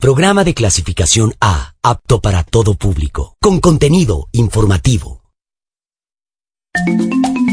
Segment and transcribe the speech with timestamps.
[0.00, 5.20] Programa de clasificación A, apto para todo público, con contenido informativo.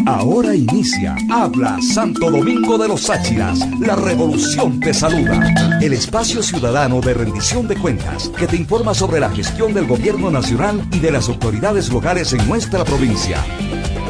[0.06, 3.60] Ahora inicia Habla Santo Domingo de los Áchilas.
[3.82, 5.54] La revolución te saluda.
[5.82, 10.32] El espacio ciudadano de rendición de cuentas que te informa sobre la gestión del gobierno
[10.32, 13.44] nacional y de las autoridades locales en nuestra provincia.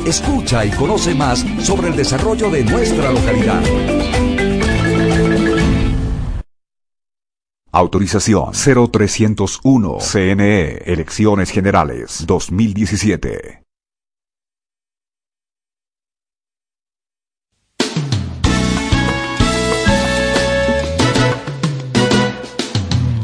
[0.05, 3.63] Escucha y conoce más sobre el desarrollo de nuestra localidad.
[7.77, 13.61] Autorización 0301 CNE Elecciones Generales 2017.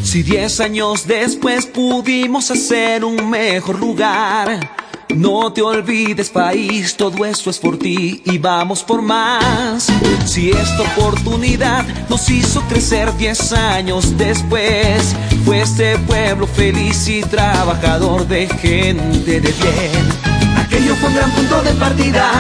[0.03, 7.49] Si diez años después pudimos hacer un mejor lugar, no te olvides país, todo eso
[7.49, 9.88] es por ti y vamos por más.
[10.25, 18.27] Si esta oportunidad nos hizo crecer diez años después, fue este pueblo feliz y trabajador
[18.27, 20.58] de gente de bien.
[20.58, 22.31] Aquello fue un gran punto de partida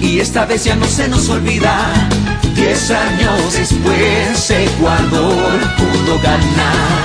[0.00, 2.08] y esta vez ya no se nos olvida.
[2.54, 7.04] Diez años después Ecuador pudo ganar.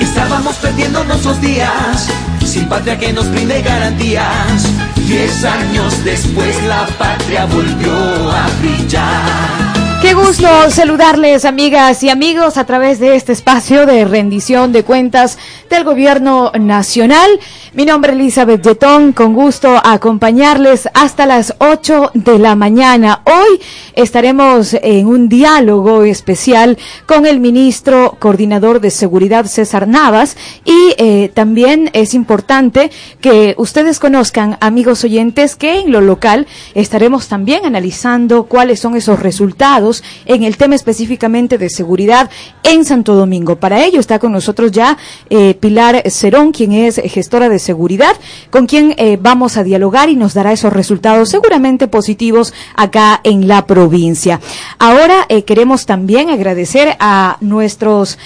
[0.00, 2.08] Estábamos perdiendo nuestros días,
[2.56, 4.62] sin patria que nos brinde garantías.
[5.06, 7.92] Diez años después la patria volvió
[8.30, 9.85] a brillar.
[10.02, 15.38] Qué gusto saludarles, amigas y amigos, a través de este espacio de rendición de cuentas
[15.70, 17.30] del Gobierno Nacional.
[17.72, 23.22] Mi nombre es Elizabeth Yetón, con gusto acompañarles hasta las 8 de la mañana.
[23.24, 23.60] Hoy
[23.94, 31.30] estaremos en un diálogo especial con el ministro coordinador de Seguridad, César Navas, y eh,
[31.34, 38.44] también es importante que ustedes conozcan, amigos oyentes, que en lo local estaremos también analizando
[38.44, 39.85] cuáles son esos resultados
[40.24, 42.30] en el tema específicamente de seguridad
[42.62, 43.56] en Santo Domingo.
[43.56, 44.98] Para ello está con nosotros ya
[45.30, 48.16] eh, Pilar Cerón, quien es gestora de seguridad,
[48.50, 53.48] con quien eh, vamos a dialogar y nos dará esos resultados seguramente positivos acá en
[53.48, 54.40] la provincia.
[54.78, 58.18] Ahora eh, queremos también agradecer a nuestros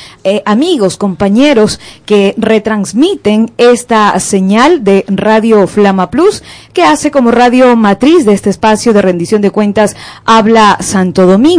[0.45, 6.43] amigos, compañeros que retransmiten esta señal de Radio Flama Plus,
[6.73, 11.50] que hace como radio matriz de este espacio de rendición de cuentas Habla Santo Domingo.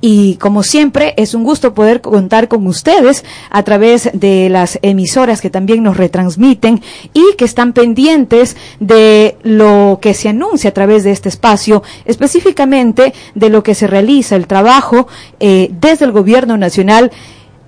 [0.00, 5.40] Y como siempre, es un gusto poder contar con ustedes a través de las emisoras
[5.40, 11.04] que también nos retransmiten y que están pendientes de lo que se anuncia a través
[11.04, 15.08] de este espacio, específicamente de lo que se realiza, el trabajo
[15.40, 17.10] eh, desde el gobierno nacional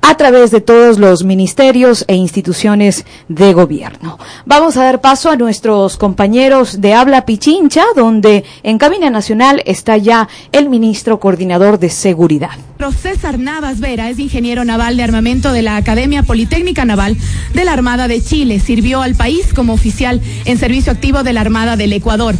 [0.09, 4.21] a través de todos los ministerios e instituciones de gobierno.
[4.45, 9.97] Vamos a dar paso a nuestros compañeros de Habla Pichincha, donde en Cabina Nacional está
[9.97, 12.53] ya el ministro coordinador de Seguridad.
[13.03, 17.17] César Navas Vera es ingeniero naval de armamento de la Academia Politécnica Naval
[17.53, 18.61] de la Armada de Chile.
[18.61, 22.37] Sirvió al país como oficial en servicio activo de la Armada del Ecuador.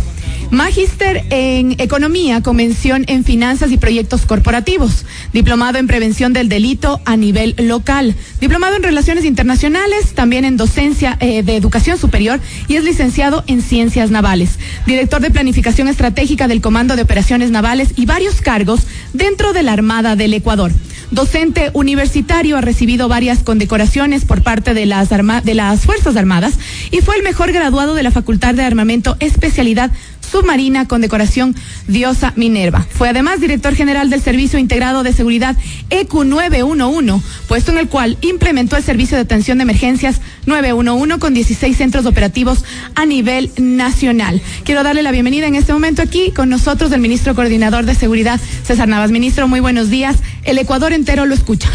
[0.51, 5.05] Magíster en Economía con mención en Finanzas y Proyectos Corporativos.
[5.33, 8.15] Diplomado en Prevención del Delito a nivel local.
[8.41, 13.61] Diplomado en Relaciones Internacionales, también en Docencia eh, de Educación Superior y es licenciado en
[13.61, 14.59] Ciencias Navales.
[14.87, 19.73] Director de Planificación Estratégica del Comando de Operaciones Navales y varios cargos dentro de la
[19.73, 20.73] Armada del Ecuador.
[21.11, 26.55] Docente universitario, ha recibido varias condecoraciones por parte de las, de las Fuerzas Armadas
[26.91, 29.93] y fue el mejor graduado de la Facultad de Armamento, especialidad
[30.31, 31.55] submarina con decoración
[31.87, 32.87] Diosa Minerva.
[32.91, 35.57] Fue además director general del Servicio Integrado de Seguridad
[35.91, 41.35] EQ 911, puesto en el cual implementó el servicio de atención de emergencias 911 con
[41.35, 44.41] 16 centros operativos a nivel nacional.
[44.65, 48.41] Quiero darle la bienvenida en este momento aquí con nosotros el ministro coordinador de Seguridad,
[48.65, 49.11] César Navas.
[49.11, 50.17] Ministro, muy buenos días.
[50.45, 51.69] El Ecuador entero lo escucha.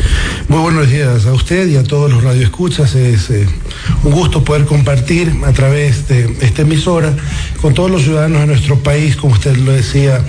[0.48, 2.96] Muy buenos días a usted y a todos los radioescuchas.
[2.96, 3.48] Es eh,
[4.04, 7.14] un gusto poder compartir a través de esta emisora
[7.62, 10.20] con todos los ciudadanos de nuestro país, como usted lo decía,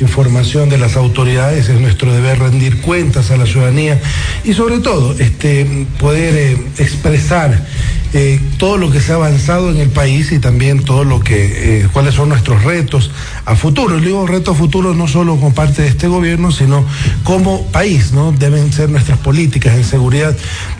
[0.00, 4.00] información de las autoridades, es nuestro deber rendir cuentas a la ciudadanía
[4.44, 7.66] y sobre todo este, poder eh, expresar
[8.12, 11.82] eh, todo lo que se ha avanzado en el país y también todo lo que,
[11.82, 13.12] eh, cuáles son nuestros retos
[13.44, 13.98] a futuro.
[13.98, 16.84] Y digo retos a futuro no solo como parte de este gobierno, sino
[17.22, 18.32] como país, ¿no?
[18.32, 20.36] Deben ser nuestras políticas en seguridad,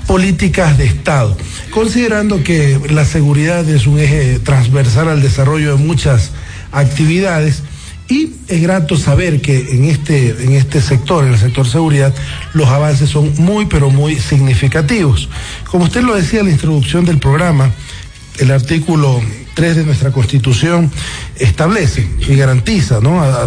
[0.08, 1.36] políticas de Estado.
[1.70, 6.32] Considerando que la seguridad es un eje transversal al desarrollo de muchas
[6.72, 7.62] actividades,
[8.10, 12.12] y es grato saber que en este, en este sector, en el sector seguridad,
[12.54, 15.28] los avances son muy, pero muy significativos.
[15.70, 17.70] Como usted lo decía en la introducción del programa,
[18.38, 19.20] el artículo
[19.54, 20.90] 3 de nuestra Constitución
[21.36, 23.00] establece y garantiza a,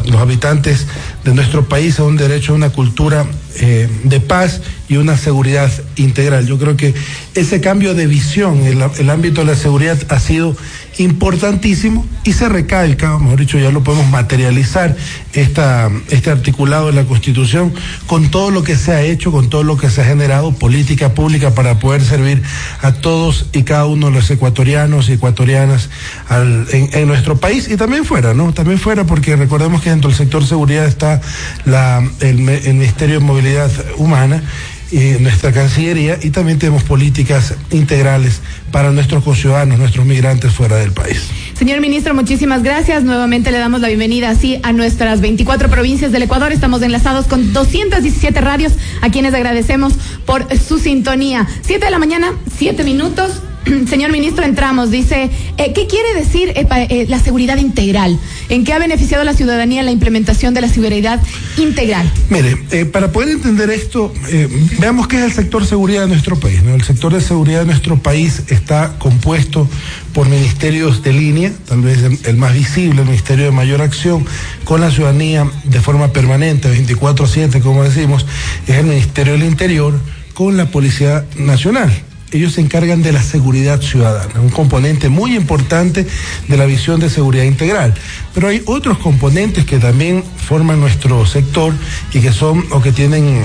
[0.05, 0.85] los habitantes
[1.25, 3.25] de nuestro país a un derecho a una cultura
[3.59, 6.47] eh, de paz y una seguridad integral.
[6.47, 6.93] Yo creo que
[7.35, 10.55] ese cambio de visión en el ámbito de la seguridad ha sido
[10.97, 14.95] importantísimo y se recalca, mejor dicho, ya lo podemos materializar,
[15.33, 17.73] esta, este articulado de la Constitución
[18.05, 21.13] con todo lo que se ha hecho, con todo lo que se ha generado, política
[21.13, 22.41] pública para poder servir
[22.81, 25.89] a todos y cada uno de los ecuatorianos y ecuatorianas
[26.29, 28.53] en, nuestro país y también fuera, ¿no?
[28.53, 31.21] También fuera porque recordemos que dentro del sector seguridad está
[31.65, 34.43] la, el, el Ministerio de Movilidad Humana
[34.93, 38.41] y nuestra Cancillería y también tenemos políticas integrales
[38.71, 41.29] para nuestros conciudadanos, nuestros migrantes fuera del país.
[41.55, 43.03] Señor ministro, muchísimas gracias.
[43.03, 46.51] Nuevamente le damos la bienvenida así a nuestras 24 provincias del Ecuador.
[46.51, 49.93] Estamos enlazados con 217 radios a quienes agradecemos
[50.27, 51.47] por su sintonía.
[51.61, 53.41] Siete de la mañana, siete minutos.
[53.87, 54.91] Señor ministro, entramos.
[54.91, 58.19] Dice, eh, ¿qué quiere decir eh, eh, la seguridad integral?
[58.49, 61.21] ¿En qué ha beneficiado a la ciudadanía la implementación de la seguridad
[61.57, 62.11] integral?
[62.29, 64.13] Mire, para poder entender esto,
[64.79, 66.61] veamos qué es el sector seguridad de nuestro país.
[66.63, 69.67] El sector de seguridad de nuestro país está compuesto
[70.13, 74.25] por ministerios de línea, tal vez el más visible, el Ministerio de Mayor Acción,
[74.63, 78.25] con la ciudadanía de forma permanente, 24-7, como decimos,
[78.67, 79.93] es el Ministerio del Interior
[80.33, 81.91] con la Policía Nacional
[82.33, 86.05] ellos se encargan de la seguridad ciudadana, un componente muy importante
[86.47, 87.93] de la visión de seguridad integral.
[88.33, 91.73] Pero hay otros componentes que también forman nuestro sector
[92.13, 93.43] y que son o que tienen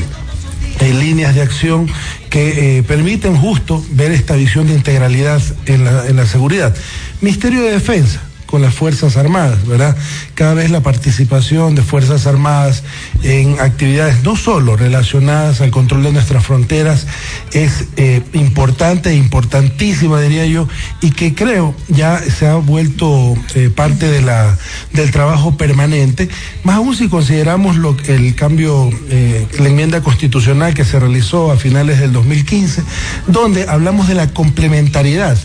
[0.80, 1.88] eh, líneas de acción
[2.30, 6.74] que eh, permiten justo ver esta visión de integralidad en la, en la seguridad.
[7.20, 9.94] Ministerio de Defensa con las Fuerzas Armadas, ¿verdad?
[10.34, 12.82] Cada vez la participación de Fuerzas Armadas
[13.22, 17.06] en actividades no solo relacionadas al control de nuestras fronteras
[17.52, 20.66] es eh, importante e importantísima, diría yo,
[21.02, 24.56] y que creo ya se ha vuelto eh, parte de la,
[24.94, 26.30] del trabajo permanente,
[26.64, 32.00] más aún si consideramos el cambio, eh, la enmienda constitucional que se realizó a finales
[32.00, 32.82] del 2015,
[33.26, 35.36] donde hablamos de la complementariedad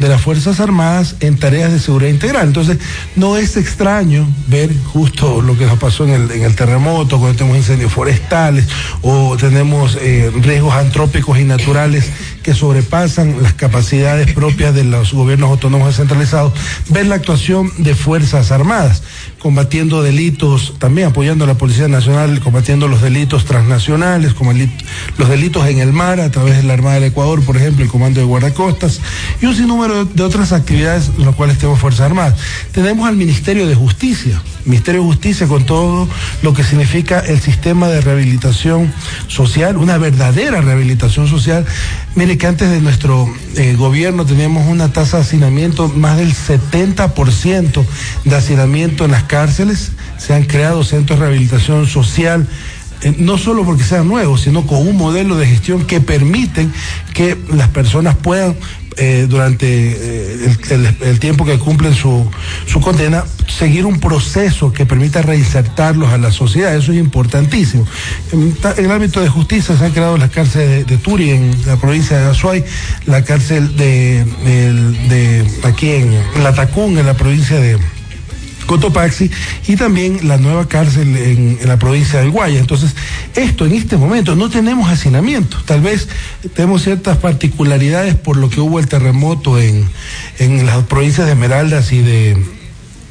[0.00, 2.46] de las Fuerzas Armadas en tareas de seguridad integral.
[2.46, 2.78] Entonces,
[3.16, 7.58] no es extraño ver justo lo que pasó en el, en el terremoto, cuando tenemos
[7.58, 8.66] incendios forestales
[9.02, 12.10] o tenemos eh, riesgos antrópicos y naturales
[12.42, 16.54] que sobrepasan las capacidades propias de los gobiernos autónomos descentralizados,
[16.88, 19.02] ver la actuación de Fuerzas Armadas
[19.40, 25.66] combatiendo delitos, también apoyando a la Policía Nacional, combatiendo los delitos transnacionales, como los delitos
[25.66, 28.26] en el mar, a través de la Armada del Ecuador, por ejemplo, el Comando de
[28.26, 29.00] Guardacostas,
[29.40, 32.38] y un sinnúmero de otras actividades en las cuales tenemos Fuerzas Armadas.
[32.72, 36.06] Tenemos al Ministerio de Justicia, Ministerio de Justicia con todo
[36.42, 38.92] lo que significa el sistema de rehabilitación
[39.26, 41.64] social, una verdadera rehabilitación social.
[42.14, 47.84] Mire que antes de nuestro eh, gobierno teníamos una tasa de hacinamiento más del 70%
[48.24, 52.48] de hacinamiento en las cárceles, se han creado centros de rehabilitación social
[53.02, 56.72] eh, no solo porque sean nuevos, sino con un modelo de gestión que permiten
[57.14, 58.56] que las personas puedan
[58.96, 60.56] eh, durante eh,
[61.00, 62.28] el, tiempo que cumplen su,
[62.66, 66.74] su condena, seguir un proceso que permita reinsertarlos a la sociedad.
[66.74, 67.86] Eso es importantísimo.
[68.32, 72.18] En, el ámbito de justicia se han creado las cárceles de, Turi, en la provincia
[72.18, 72.64] de Azuay,
[73.06, 74.24] la cárcel de,
[75.08, 77.78] de aquí en Latacún, en la provincia de
[78.70, 79.28] Cotopaxi
[79.66, 82.60] y también la nueva cárcel en, la provincia del Guaya.
[82.60, 82.94] Entonces,
[83.34, 85.56] esto en este momento no tenemos hacinamiento.
[85.64, 86.06] Tal vez
[86.54, 89.88] tenemos ciertas particularidades por lo que hubo el terremoto en,
[90.38, 92.36] en las provincias de Esmeraldas y de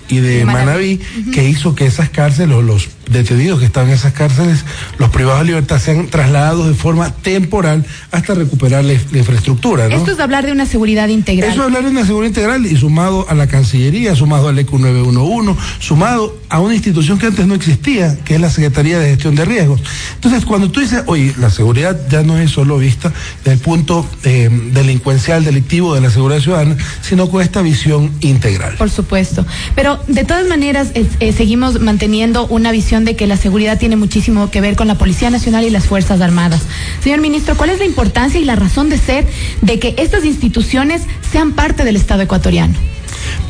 [0.08, 1.00] y de Manaví,
[1.34, 4.66] que hizo que esas cárceles, o los detenidos que estaban en esas cárceles,
[4.98, 9.88] los privados de libertad, sean trasladados de forma temporal hasta recuperar la, infraestructura.
[9.88, 11.50] Esto es hablar de una seguridad integral.
[11.50, 14.80] Eso es hablar de una seguridad integral y sumado a la Cancillería, sumado al ECU
[14.80, 19.36] 911, sumado a una institución que antes no existía, que es la Secretaría de Gestión
[19.36, 19.82] de Riesgos.
[20.16, 24.08] Entonces, cuando tú dices, oye, la seguridad ya no es solo vista desde el punto
[24.24, 28.76] eh, delincuencial, delictivo de la seguridad ciudadana, sino con esta visión integral.
[28.78, 29.46] Por supuesto.
[29.76, 34.52] Pero de todas maneras, eh, seguimos manteniendo una visión de que la seguridad tiene muchísimo
[34.52, 36.62] que ver con la Policía Nacional y las Fuerzas Armadas.
[37.04, 39.26] Señor ministro, ¿cuál es la importancia y la razón de ser
[39.62, 42.74] de que estas instituciones sean parte del Estado ecuatoriano?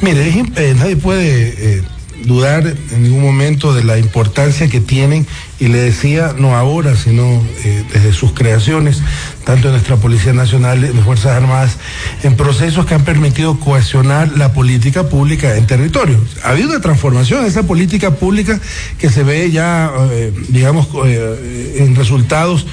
[0.01, 1.83] Mire, eh, nadie puede eh,
[2.25, 5.25] dudar en ningún momento de la importancia que tienen,
[5.59, 9.01] y le decía, no ahora, sino eh, desde sus creaciones,
[9.43, 11.77] tanto en nuestra Policía Nacional, las Fuerzas Armadas,
[12.23, 16.17] en procesos que han permitido cohesionar la política pública en territorio.
[16.43, 18.59] Ha habido una transformación en esa política pública
[18.97, 22.65] que se ve ya, eh, digamos, eh, en resultados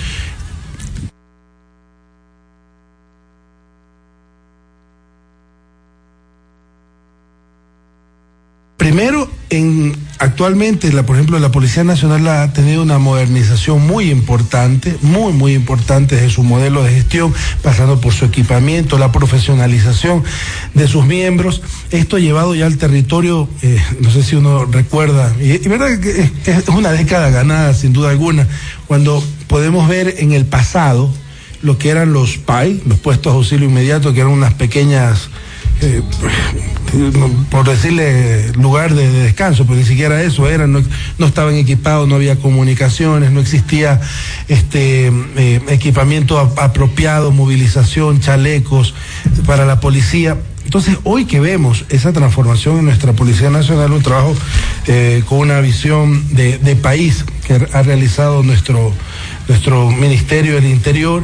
[8.77, 15.33] Primero, en actualmente, por ejemplo, la Policía Nacional ha tenido una modernización muy importante, muy,
[15.33, 20.25] muy importante desde su modelo de gestión, pasando por su equipamiento, la profesionalización
[20.75, 21.63] de sus miembros.
[21.91, 26.31] Esto llevado ya al territorio, eh, no sé si uno recuerda, y, y verdad que
[26.45, 28.47] es, es una década ganada, sin duda alguna,
[28.87, 31.11] cuando podemos ver en el pasado
[31.63, 35.29] lo que eran los PAI, los puestos de auxilio inmediato, que eran unas pequeñas
[35.83, 36.03] eh,
[37.51, 40.83] por decirle lugar de, de, descanso, porque ni siquiera eso era, no,
[41.19, 44.01] estaban equipados, no había comunicaciones, no existía
[44.49, 48.95] este eh, equipamiento apropiado, movilización, chalecos
[49.47, 50.37] para la policía.
[50.65, 54.35] Entonces, hoy que vemos esa transformación en nuestra Policía Nacional, un trabajo
[54.89, 58.93] eh, con una visión de, país que ha realizado nuestro,
[59.49, 61.23] nuestro Ministerio del Interior,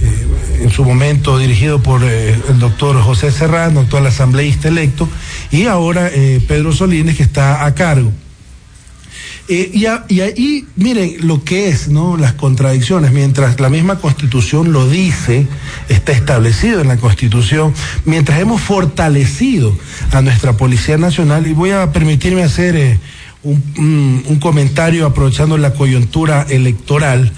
[0.00, 0.26] eh,
[0.62, 5.08] en su momento dirigido por eh, el doctor José Serrano, actual asambleísta electo,
[5.50, 8.12] y ahora eh, Pedro Solines, que está a cargo.
[9.48, 12.16] Y, y, ahí, miren lo que es, ¿no?
[12.16, 15.46] Las contradicciones, mientras la misma constitución lo dice,
[15.88, 17.74] está establecido en la constitución,
[18.04, 19.76] mientras hemos fortalecido
[20.12, 22.98] a nuestra Policía Nacional, y voy a permitirme hacer
[23.44, 27.32] un, un, comentario aprovechando la coyuntura electoral.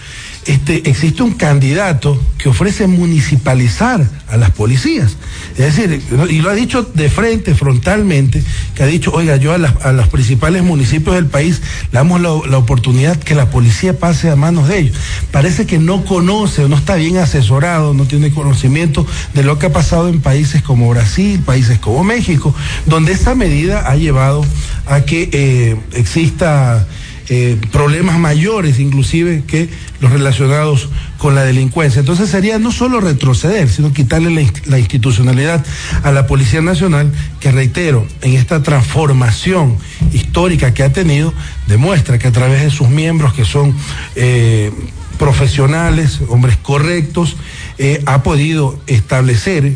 [0.47, 5.17] Este, existe un candidato que ofrece municipalizar a las policías.
[5.57, 8.43] Es decir, y lo ha dicho de frente, frontalmente,
[8.75, 9.59] que ha dicho, oiga, yo a,
[9.93, 14.69] los principales municipios del país le damos la, oportunidad que la policía pase a manos
[14.69, 14.97] de ellos.
[15.31, 19.67] Parece que no conoce o no está bien asesorado, no tiene conocimiento de lo que
[19.67, 24.45] ha pasado en países como Brasil, países como México, donde esta medida ha llevado
[24.87, 26.87] a que eh, exista
[27.28, 29.69] eh, problemas mayores inclusive que
[30.00, 30.88] los relacionados
[31.19, 32.00] con la delincuencia.
[32.00, 35.64] Entonces sería no solo retroceder, sino quitarle la, institucionalidad
[36.02, 39.76] a la Policía Nacional, que reitero, en esta transformación
[40.12, 41.33] histórica que ha tenido,
[41.66, 43.75] demuestra que a través de sus miembros, que son
[44.16, 44.71] eh,
[45.19, 47.37] profesionales, hombres correctos,
[47.78, 49.75] eh, ha podido establecer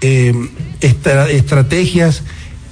[0.00, 0.34] eh,
[0.80, 2.22] estra estrategias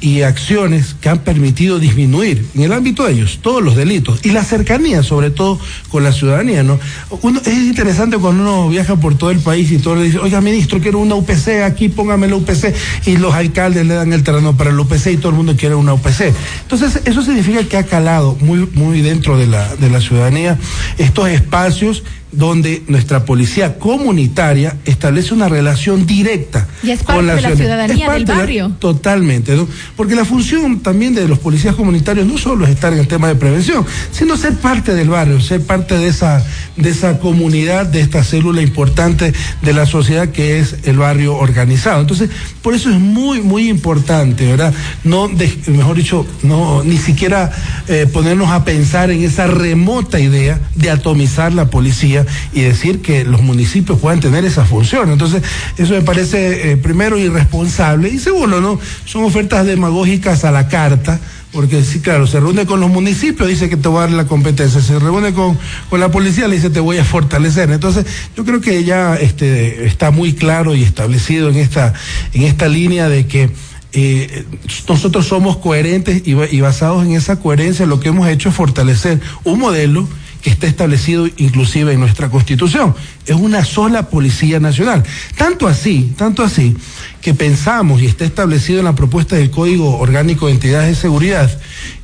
[0.04, 4.32] y acciones que han permitido disminuir en el ámbito de ellos todos los delitos y
[4.32, 5.58] la cercanía sobre todo
[5.88, 6.78] con la ciudadanía no
[7.22, 10.42] uno, es interesante cuando uno viaja por todo el país y todo le dice oiga
[10.42, 12.74] ministro quiero una UPC aquí póngame la UPC
[13.06, 15.74] y los alcaldes le dan el terreno para la UPC y todo el mundo quiere
[15.74, 20.02] una UPC entonces eso significa que ha calado muy muy dentro de la de la
[20.02, 20.58] ciudadanía
[20.98, 22.02] estos espacios
[22.36, 27.56] donde nuestra policía comunitaria establece una relación directa y es parte con la, de la
[27.56, 28.68] ciudadanía del barrio.
[28.68, 29.68] La, totalmente, ¿no?
[29.96, 33.28] Porque la función también de los policías comunitarios no solo es estar en el tema
[33.28, 36.44] de prevención, sino ser parte del barrio, ser parte de esa,
[36.76, 42.00] de esa comunidad, de esta célula importante de la sociedad que es el barrio organizado.
[42.00, 42.30] Entonces,
[42.62, 44.74] por eso es muy, muy importante, ¿verdad?
[45.04, 47.50] No, de, mejor dicho, no, ni siquiera
[47.88, 53.24] eh, ponernos a pensar en esa remota idea de atomizar la policía y decir que
[53.24, 55.10] los municipios puedan tener esa función.
[55.10, 55.42] Entonces,
[55.76, 58.78] eso me parece eh, primero irresponsable y segundo, ¿no?
[59.04, 61.20] Son ofertas demagógicas a la carta
[61.54, 64.26] porque sí, claro, se reúne con los municipios, dice que te va a dar la
[64.26, 65.56] competencia, se reúne con,
[65.88, 67.70] con la policía, le dice te voy a fortalecer.
[67.70, 68.04] Entonces,
[68.36, 71.94] yo creo que ya este, está muy claro y establecido en esta,
[72.32, 73.50] en esta línea de que
[73.92, 74.44] eh,
[74.88, 79.60] nosotros somos coherentes y basados en esa coherencia, lo que hemos hecho es fortalecer un
[79.60, 80.08] modelo
[80.44, 82.94] que está establecido inclusive en nuestra constitución.
[83.24, 85.02] Es una sola policía nacional.
[85.38, 86.76] Tanto así, tanto así,
[87.22, 91.50] que pensamos y está establecido en la propuesta del Código Orgánico de Entidades de Seguridad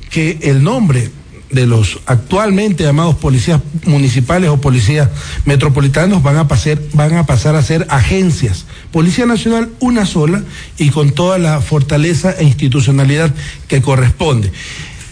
[0.09, 1.11] que el nombre
[1.51, 5.09] de los actualmente llamados policías municipales o policías
[5.45, 8.65] metropolitanos van a pasar, van a pasar a ser agencias.
[8.91, 10.43] Policía Nacional, una sola
[10.79, 13.31] y con toda la fortaleza e institucionalidad
[13.67, 14.51] que corresponde.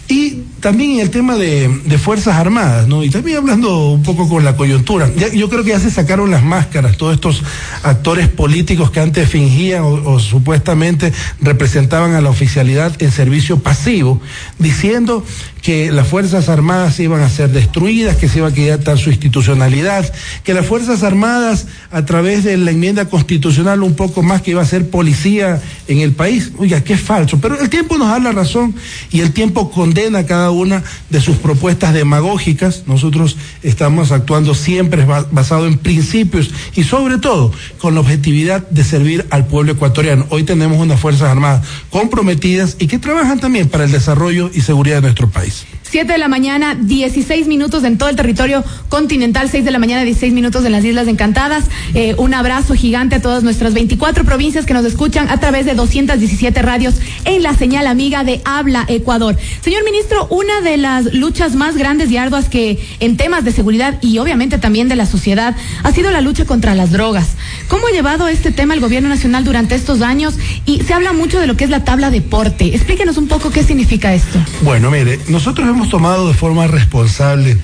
[0.10, 1.70] Y también en el tema de,
[2.04, 3.04] Fuerzas Armadas, ¿no?
[3.04, 5.08] Y también hablando un poco con la coyuntura.
[5.34, 7.44] Yo creo que ya se sacaron las máscaras todos estos
[7.84, 14.20] actores políticos que antes fingían o, o, supuestamente representaban a la oficialidad en servicio pasivo,
[14.58, 15.24] diciendo
[15.62, 20.12] que las Fuerzas Armadas iban a ser destruidas, que se iba a quitar su institucionalidad,
[20.44, 24.62] que las Fuerzas Armadas, a través de la enmienda constitucional, un poco más que iba
[24.62, 26.52] a ser policía en el país.
[26.58, 27.40] Oiga, qué falso.
[27.40, 28.74] Pero el tiempo nos da la razón
[29.12, 32.84] y el tiempo condena cada una de sus propuestas demagógicas.
[32.88, 39.26] Nosotros estamos actuando siempre basado en principios y sobre todo con la objetividad de servir
[39.30, 40.26] al pueblo ecuatoriano.
[40.30, 44.98] Hoy tenemos unas Fuerzas Armadas comprometidas y que trabajan también para el desarrollo y seguridad
[44.98, 45.66] de nuestro país.
[45.90, 50.04] 7 de la mañana, 16 minutos en todo el territorio continental, 6 de la mañana,
[50.04, 51.66] 16 minutos en las Islas Encantadas.
[51.96, 55.74] Eh, un abrazo gigante a todas nuestras 24 provincias que nos escuchan a través de
[55.74, 59.36] 217 radios en la señal amiga de Habla Ecuador.
[59.62, 63.98] Señor ministro, una de las luchas más grandes y arduas que en temas de seguridad
[64.02, 67.30] y obviamente también de la sociedad ha sido la lucha contra las drogas.
[67.68, 70.36] ¿Cómo ha llevado este tema el gobierno nacional durante estos años?
[70.66, 72.76] Y se habla mucho de lo que es la tabla de porte.
[72.76, 74.40] Explíquenos un poco qué significa esto.
[74.62, 77.58] Bueno, mire, nosotros hemos hemos tomado de forma responsable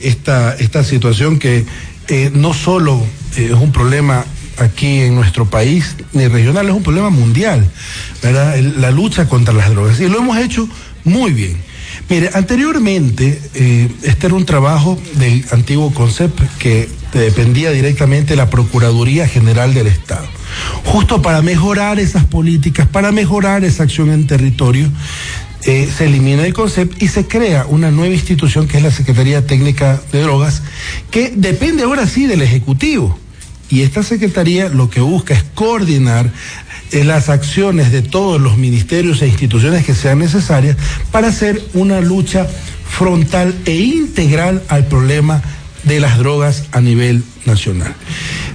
[0.00, 1.66] esta, esta situación que
[2.08, 2.98] eh, no solo
[3.36, 4.24] eh, es un problema
[4.56, 7.70] aquí en nuestro país ni regional, es un problema mundial,
[8.22, 8.56] ¿verdad?
[8.58, 10.00] la lucha contra las drogas.
[10.00, 10.66] Y lo hemos hecho
[11.04, 11.58] muy bien.
[12.08, 18.48] Mire, anteriormente, eh, este era un trabajo del antiguo CONCEP que dependía directamente de la
[18.48, 20.26] Procuraduría General del Estado.
[20.86, 24.88] Justo para mejorar esas políticas, para mejorar esa acción en territorio,
[25.64, 29.46] eh, se elimina el concepto y se crea una nueva institución que es la Secretaría
[29.46, 30.62] Técnica de Drogas,
[31.10, 33.18] que depende ahora sí del Ejecutivo.
[33.70, 36.30] Y esta Secretaría lo que busca es coordinar
[36.92, 40.76] eh, las acciones de todos los ministerios e instituciones que sean necesarias
[41.10, 42.46] para hacer una lucha
[42.88, 45.42] frontal e integral al problema
[45.82, 47.94] de las drogas a nivel nacional.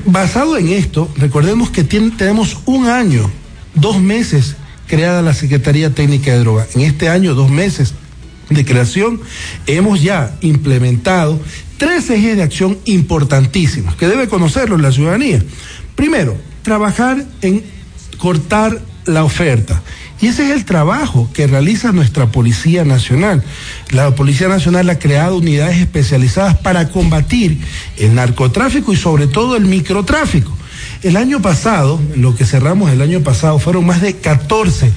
[0.06, 3.30] Basado en esto, recordemos que tenemos un año,
[3.76, 4.56] dos meses
[4.94, 6.76] creada la Secretaría Técnica de Drogas.
[6.76, 7.96] En este año, dos meses
[8.52, 9.20] de creación,
[9.66, 11.40] hemos ya implementado
[11.80, 15.44] tres ejes de acción importantísimos que debe conocerlo la ciudadanía.
[15.96, 17.64] Primero, trabajar en
[18.20, 19.82] cortar la oferta.
[20.22, 23.44] Y ese es el trabajo que realiza nuestra Policía Nacional.
[23.90, 27.58] La Policía Nacional ha creado unidades especializadas para combatir
[27.98, 30.56] el narcotráfico y sobre todo el microtráfico.
[31.04, 34.90] El año pasado, lo que cerramos el año pasado, fueron más de 14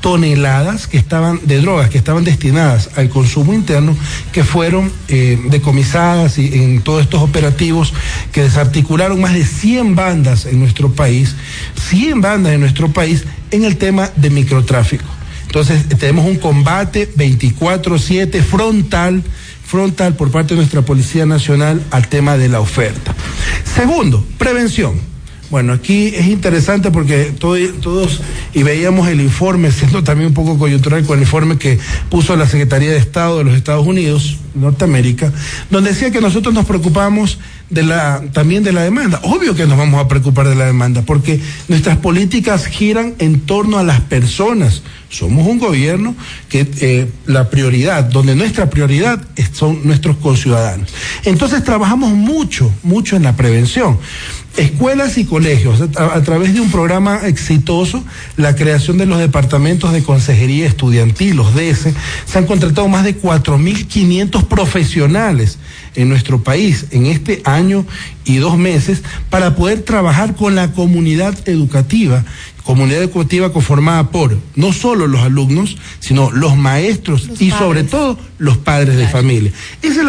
[0.00, 3.96] toneladas que estaban de drogas que estaban destinadas al consumo interno
[4.32, 7.94] que fueron eh, decomisadas y en todos estos operativos
[8.32, 11.36] que desarticularon más de 100 bandas en nuestro país,
[11.90, 15.04] 100 bandas en nuestro país en el tema de microtráfico.
[15.46, 19.22] Entonces tenemos un combate 24/7 frontal
[19.64, 23.14] frontal por parte de nuestra Policía Nacional al tema de la oferta.
[23.76, 25.11] Segundo, prevención.
[25.52, 28.22] Bueno, aquí es interesante porque todos,
[28.54, 32.48] y veíamos el informe, siendo también un poco coyuntural con el informe que puso la
[32.48, 35.30] Secretaría de Estado de los Estados Unidos, Norteamérica,
[35.70, 37.38] donde decía que nosotros nos preocupamos
[38.32, 39.20] también de la demanda.
[39.24, 43.76] Obvio que nos vamos a preocupar de la demanda, porque nuestras políticas giran en torno
[43.76, 44.82] a las personas.
[45.10, 46.14] Somos un gobierno
[46.48, 49.22] que eh, la prioridad, donde nuestra prioridad
[49.52, 50.88] son nuestros conciudadanos.
[51.24, 53.98] Entonces trabajamos mucho, mucho en la prevención
[54.56, 58.04] escuelas y colegios, a, través de un programa exitoso,
[58.36, 61.88] la creación de los departamentos de consejería estudiantil, los DS,
[62.26, 65.58] se han contratado más de 4.500 profesionales
[65.94, 67.86] en nuestro país en este año
[68.24, 72.24] y dos meses para poder trabajar con la comunidad educativa
[72.64, 78.56] comunidad educativa conformada por no solo los alumnos, sino los maestros y sobre todo los
[78.58, 79.52] padres de familia.
[79.82, 80.02] Esa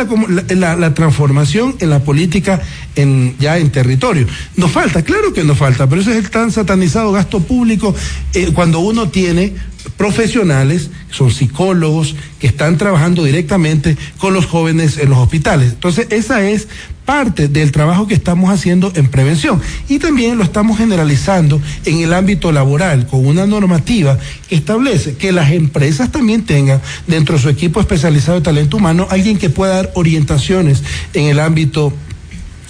[0.48, 2.62] es la, transformación en la política
[2.96, 4.28] en, ya en territorio.
[4.56, 7.96] Nos falta, claro que nos falta, pero ese es el tan satanizado gasto público
[8.34, 9.54] eh, cuando uno tiene
[9.98, 15.74] profesionales, son psicólogos que están trabajando directamente con los jóvenes en los hospitales.
[15.74, 16.68] Entonces, esa es
[17.06, 19.62] parte del trabajo que estamos haciendo en prevención.
[19.90, 25.32] Y también lo estamos generalizando en el ámbito laboral con una normativa que establece que
[25.32, 29.76] las empresas también tengan dentro de su equipo especializado de talento humano alguien que pueda
[29.76, 31.94] dar orientaciones en el ámbito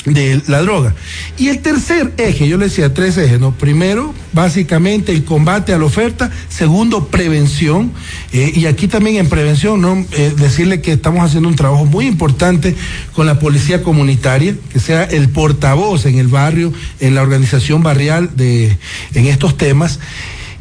[0.06, 0.94] de la droga.
[1.38, 3.52] Y el tercer eje, yo le decía tres ejes, ¿no?
[3.52, 7.92] Primero, básicamente el combate a la oferta, segundo, prevención,
[8.34, 10.06] eh, y aquí también en prevención, ¿no?
[10.12, 12.76] Eh, decirle que estamos haciendo un trabajo muy importante
[13.14, 18.32] con la policía comunitaria, que sea el portavoz en el barrio, en la organización barrial
[18.36, 18.78] de,
[19.14, 20.00] en estos temas.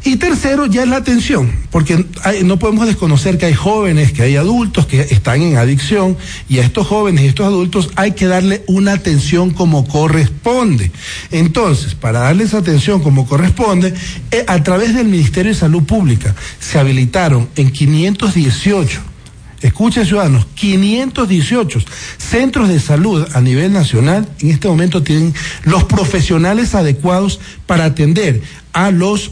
[0.05, 2.05] Y tercero, ya es la atención, porque
[2.43, 6.17] no podemos desconocer que hay jóvenes, que hay adultos que están en adicción
[6.49, 10.91] y a estos jóvenes y estos adultos hay que darle una atención como corresponde.
[11.31, 13.93] Entonces, para darles atención como corresponde,
[14.31, 19.13] eh, a través del Ministerio de Salud Pública se habilitaron en 518
[19.61, 21.79] escuchen ciudadanos, 518
[22.17, 28.41] centros de salud a nivel nacional en este momento tienen los profesionales adecuados para atender
[28.73, 29.31] a los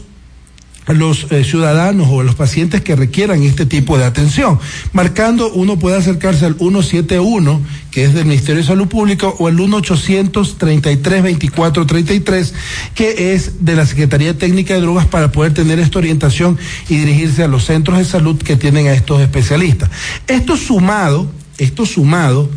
[0.88, 4.58] los eh, ciudadanos o los pacientes que requieran este tipo de atención.
[4.92, 9.58] Marcando, uno puede acercarse al 171, que es del Ministerio de Salud Pública, o el
[9.58, 12.52] 1-833-2433,
[12.94, 17.44] que es de la Secretaría Técnica de Drogas para poder tener esta orientación y dirigirse
[17.44, 19.88] a los centros de salud que tienen a estos especialistas.
[20.26, 22.50] Esto sumado, esto sumado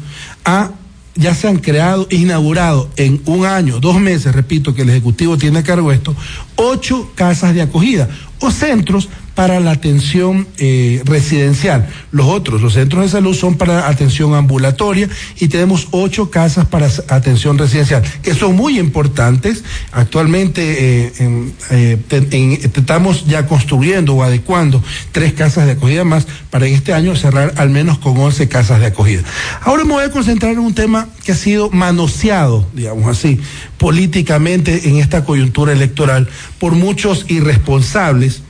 [0.46, 0.72] a
[1.15, 5.60] ya se han creado, inaugurado en un año, dos meses, repito, que el Ejecutivo tiene
[5.60, 6.15] a cargo esto,
[6.56, 11.88] ocho casas de acogida o centros para la atención eh, residencial.
[12.12, 16.88] Los otros, los centros de salud, son para atención ambulatoria y tenemos ocho casas para
[17.10, 19.63] atención residencial, que son muy importantes.
[19.91, 26.93] Actualmente eh, eh, estamos ya construyendo o adecuando tres casas de acogida más para este
[26.93, 29.24] año cerrar al menos con once casas de acogida.
[29.62, 33.39] Ahora me voy a concentrar en un tema que ha sido manoseado, digamos así,
[33.78, 38.41] políticamente en esta coyuntura electoral por muchos irresponsables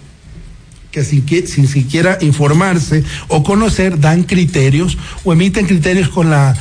[0.95, 6.55] que sin, sin, siquiera informarse o conocer dan criterios o emiten criterios con, la,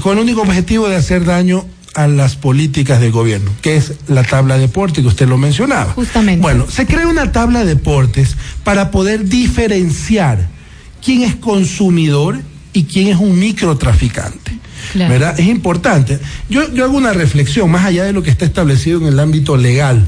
[0.00, 4.22] con el único objetivo de hacer daño a las políticas del gobierno, que es la
[4.22, 5.92] tabla de deportes que usted lo mencionaba.
[5.94, 6.40] Justamente.
[6.40, 10.46] Bueno, se crea una tabla de deportes para poder diferenciar
[11.04, 12.40] quién es consumidor
[12.72, 14.60] y quién es un microtraficante.
[14.94, 15.38] ¿verdad?
[15.38, 16.20] Es importante.
[16.48, 19.56] Yo, yo hago una reflexión más allá de lo que está establecido en el ámbito
[19.56, 20.06] legal.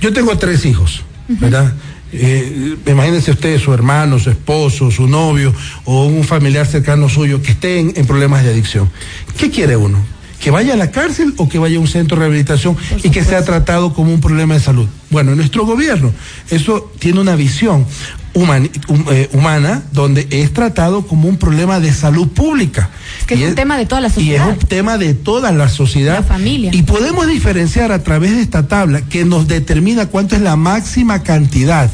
[0.00, 1.72] Yo tengo tres hijos, ¿verdad?
[2.12, 5.52] Eh, imagínense ustedes su hermano, su esposo, su novio
[5.84, 8.90] o un familiar cercano suyo que estén en problemas de adicción.
[9.36, 9.98] ¿Qué quiere uno?
[10.40, 13.24] ¿Que vaya a la cárcel o que vaya a un centro de rehabilitación y que
[13.24, 14.86] sea tratado como un problema de salud?
[15.10, 16.12] Bueno, en nuestro gobierno
[16.50, 17.86] eso tiene una visión
[18.36, 22.90] eh, humana donde es tratado como un problema de salud pública.
[23.26, 24.46] Que es, un tema de toda la sociedad.
[24.46, 26.16] Y es un tema de toda la sociedad.
[26.16, 26.70] La familia.
[26.74, 31.22] Y podemos diferenciar a través de esta tabla que nos determina cuánto es la máxima
[31.22, 31.90] cantidad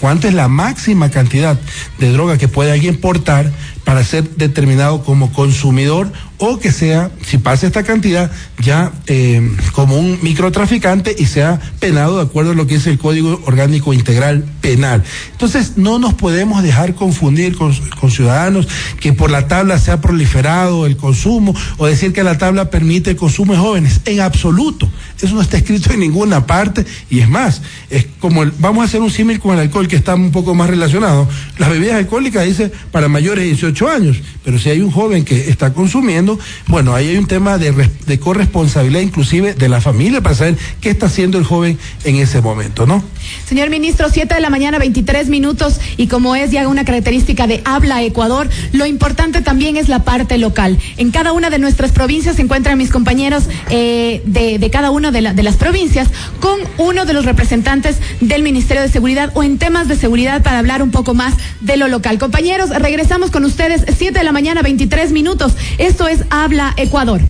[0.00, 1.58] cuánto es la máxima cantidad
[1.98, 3.50] de droga que puede alguien portar
[3.84, 9.96] para ser determinado como consumidor o que sea, si pasa esta cantidad, ya eh, como
[9.96, 14.44] un microtraficante y sea penado de acuerdo a lo que es el Código Orgánico Integral
[14.60, 15.04] Penal.
[15.32, 17.74] Entonces, no nos podemos dejar confundir con,
[18.10, 18.68] ciudadanos
[19.00, 23.10] que por la tabla se ha proliferado el consumo o decir que la tabla permite
[23.10, 24.00] el consumo de jóvenes.
[24.04, 24.88] En absoluto.
[25.20, 28.84] Eso no está escrito en ninguna parte y es más, es como el, vamos a
[28.86, 31.28] hacer un símil con el alcohol que está un poco más relacionado.
[31.58, 35.48] Las bebidas alcohólicas dice para mayores de 18 años, pero si hay un joven que
[35.48, 36.23] está consumiendo,
[36.66, 37.74] bueno, ahí hay un tema de,
[38.18, 42.86] corresponsabilidad inclusive de la familia para saber qué está haciendo el joven en ese momento,
[42.86, 43.02] ¿no?
[43.46, 47.62] Señor ministro, 7 de la mañana, 23 minutos, y como es ya una característica de
[47.64, 50.78] habla Ecuador, lo importante también es la parte local.
[50.96, 55.22] En cada una de nuestras provincias se encuentran mis compañeros eh, de, cada una de
[55.22, 56.08] las provincias
[56.40, 60.58] con uno de los representantes del Ministerio de Seguridad o en temas de seguridad para
[60.58, 62.18] hablar un poco más de lo local.
[62.18, 65.54] Compañeros, regresamos con ustedes, 7 de la mañana, 23 minutos.
[65.78, 67.20] Esto es Habla Ecuador.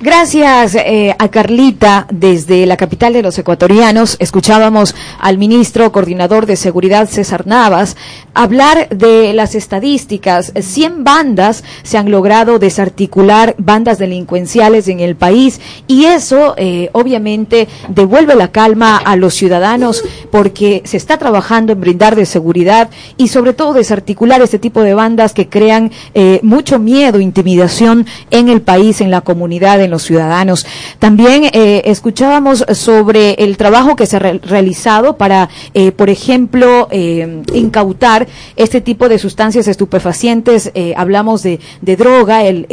[0.00, 4.14] Gracias eh, a Carlita desde la capital de los ecuatorianos.
[4.20, 7.96] Escuchábamos al ministro coordinador de seguridad César Navas
[8.32, 10.52] hablar de las estadísticas.
[10.56, 17.66] 100 bandas se han logrado desarticular, bandas delincuenciales en el país y eso eh, obviamente
[17.88, 23.26] devuelve la calma a los ciudadanos porque se está trabajando en brindar de seguridad y
[23.26, 28.60] sobre todo desarticular este tipo de bandas que crean eh, mucho miedo, intimidación en el
[28.62, 30.66] país, en la comunidad los ciudadanos.
[30.98, 37.42] También eh, escuchábamos sobre el trabajo que se ha realizado para, eh, por ejemplo, eh,
[37.54, 40.72] incautar este tipo de sustancias estupefacientes.
[40.96, 41.58] hablamos de,
[41.96, 42.66] droga, el,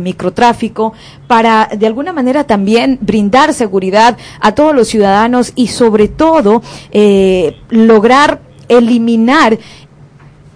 [0.00, 0.92] microtráfico,
[1.26, 6.62] para de alguna manera también brindar seguridad a todos los ciudadanos y sobre todo
[7.70, 9.58] lograr eliminar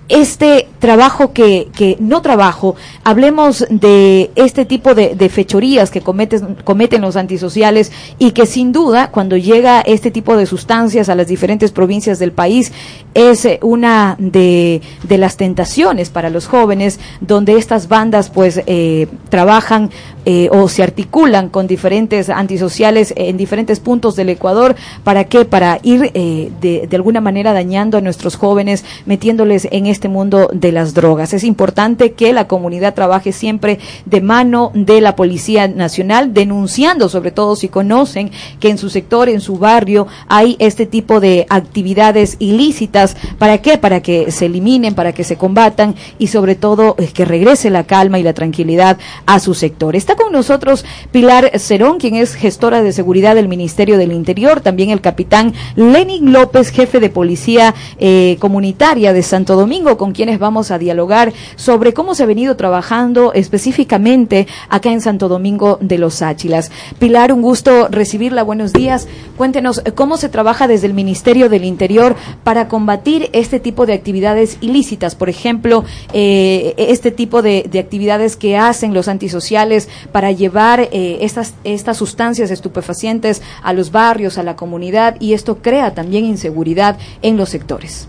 [0.08, 7.02] este trabajo que, que no trabajo, hablemos de este tipo de, fechorías que cometen, cometen
[7.02, 11.70] los antisociales y que sin duda cuando llega este tipo de sustancias a las diferentes
[11.70, 12.72] provincias del país
[13.14, 19.90] es una de, de las tentaciones para los jóvenes donde estas bandas pues eh, trabajan
[20.24, 24.76] eh, o se articulan con diferentes antisociales en diferentes puntos del Ecuador.
[25.04, 29.86] Para qué para ir eh, de, de alguna manera dañando a nuestros jóvenes metiéndoles en
[29.86, 31.32] este mundo de las drogas.
[31.32, 37.30] Es importante que la comunidad trabaje siempre de mano de la Policía Nacional, denunciando sobre
[37.30, 42.36] todo si conocen que en su sector, en su barrio, hay este tipo de actividades
[42.38, 43.16] ilícitas.
[43.38, 43.78] ¿Para qué?
[43.78, 47.84] Para que se eliminen, para que se combatan y sobre todo eh, que regrese la
[47.84, 49.96] calma y la tranquilidad a su sector.
[49.96, 54.90] Está con nosotros Pilar Cerón, quien es gestora de seguridad del Ministerio del Interior, también
[54.90, 60.59] el capitán Lenin López, jefe de Policía eh, Comunitaria de Santo Domingo, con quienes vamos
[60.70, 66.20] a dialogar sobre cómo se ha venido trabajando específicamente acá en Santo Domingo de los
[66.20, 66.70] Áchilas.
[66.98, 68.42] Pilar, un gusto recibirla.
[68.42, 69.08] Buenos días.
[69.38, 73.94] Cuéntenos eh, cómo se trabaja desde el Ministerio del Interior para combatir este tipo de
[73.94, 80.88] actividades ilícitas, por ejemplo, eh, este tipo de, actividades que hacen los antisociales para llevar
[80.92, 86.98] estas, estas sustancias estupefacientes a los barrios, a la comunidad, y esto crea también inseguridad
[87.22, 88.08] en los sectores.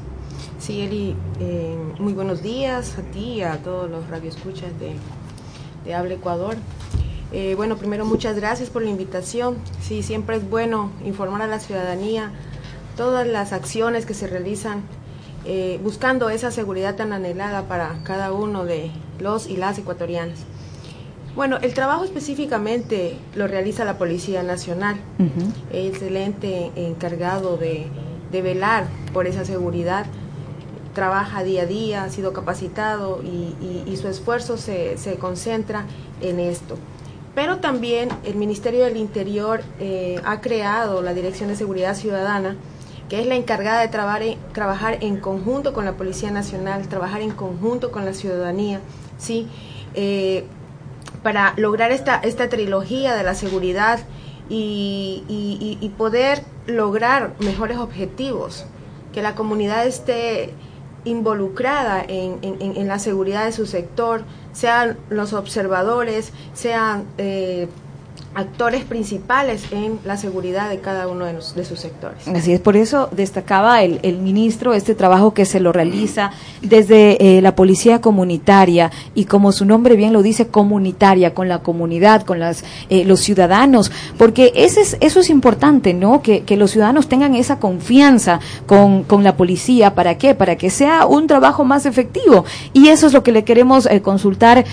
[0.61, 4.93] Sí, Eli, eh, muy buenos días a ti y a todos los radioescuchas de,
[5.85, 6.55] de Habla Ecuador.
[7.33, 9.57] Eh, bueno, primero muchas gracias por la invitación.
[9.81, 12.31] Sí, siempre es bueno informar a la ciudadanía
[12.95, 14.83] todas las acciones que se realizan
[15.45, 20.41] eh, buscando esa seguridad tan anhelada para cada uno de los y las ecuatorianas.
[21.35, 24.97] Bueno, el trabajo específicamente lo realiza la Policía Nacional,
[25.71, 27.87] excelente encargado de,
[28.31, 30.05] velar por esa seguridad,
[30.93, 35.85] trabaja día a día, ha sido capacitado y, su esfuerzo se, concentra
[36.21, 36.77] en esto.
[37.35, 42.57] Pero también el Ministerio del Interior eh, ha creado la Dirección de Seguridad Ciudadana,
[43.09, 47.91] que es la encargada de trabajar, en conjunto con la Policía Nacional, trabajar en conjunto
[47.91, 48.81] con la ciudadanía,
[49.17, 49.47] ¿sí?
[49.93, 50.45] Eh,
[51.23, 53.99] para lograr esta, esta trilogía de la seguridad
[54.49, 55.23] y,
[55.79, 58.65] y, poder lograr mejores objetivos,
[59.13, 60.53] que la comunidad esté
[61.05, 67.67] involucrada en, en, en, la seguridad de su sector, sean los observadores, sean eh,
[68.33, 72.27] actores principales en la seguridad de cada uno de, sus sectores.
[72.27, 77.37] Así es, por eso destacaba el, el ministro este trabajo que se lo realiza desde
[77.37, 82.23] eh, la policía comunitaria y como su nombre bien lo dice, comunitaria, con la comunidad,
[82.23, 86.21] con las, eh, los ciudadanos, porque ese es, eso es importante, ¿no?
[86.21, 90.35] Que, que los ciudadanos tengan esa confianza con, con, la policía, ¿para qué?
[90.35, 92.45] Para que sea un trabajo más efectivo.
[92.73, 94.63] Y eso es lo que le queremos eh, consultar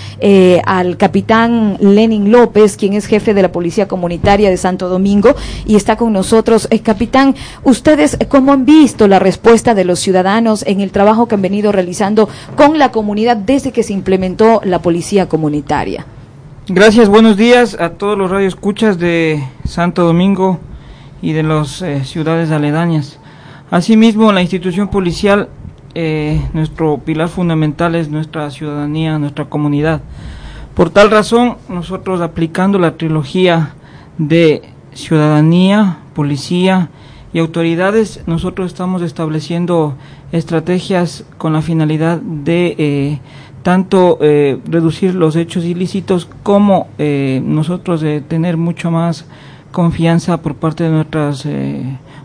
[0.64, 5.34] al capitán Lenin López, quien es jefe de la Policía Comunitaria de Santo Domingo
[5.66, 6.68] y está con nosotros.
[6.70, 7.34] Eh, capitán,
[7.64, 11.72] ¿ustedes cómo han visto la respuesta de los ciudadanos en el trabajo que han venido
[11.72, 16.06] realizando con la comunidad desde que se implementó la Policía Comunitaria?
[16.68, 20.58] Gracias, buenos días a todos los radioescuchas de Santo Domingo
[21.22, 23.18] y de las eh, ciudades aledañas.
[23.70, 25.48] Asimismo, la institución policial,
[25.94, 30.02] eh, nuestro pilar fundamental es nuestra ciudadanía, nuestra comunidad.
[30.78, 33.74] Por tal razón, nosotros aplicando la trilogía
[34.16, 34.62] de
[34.92, 36.90] ciudadanía, policía
[37.32, 39.96] y autoridades, nosotros estamos estableciendo
[40.30, 43.20] estrategias con la finalidad de eh,
[43.64, 49.26] tanto eh, reducir los hechos ilícitos como eh, nosotros tener mucho más
[49.72, 51.44] confianza por parte de nuestros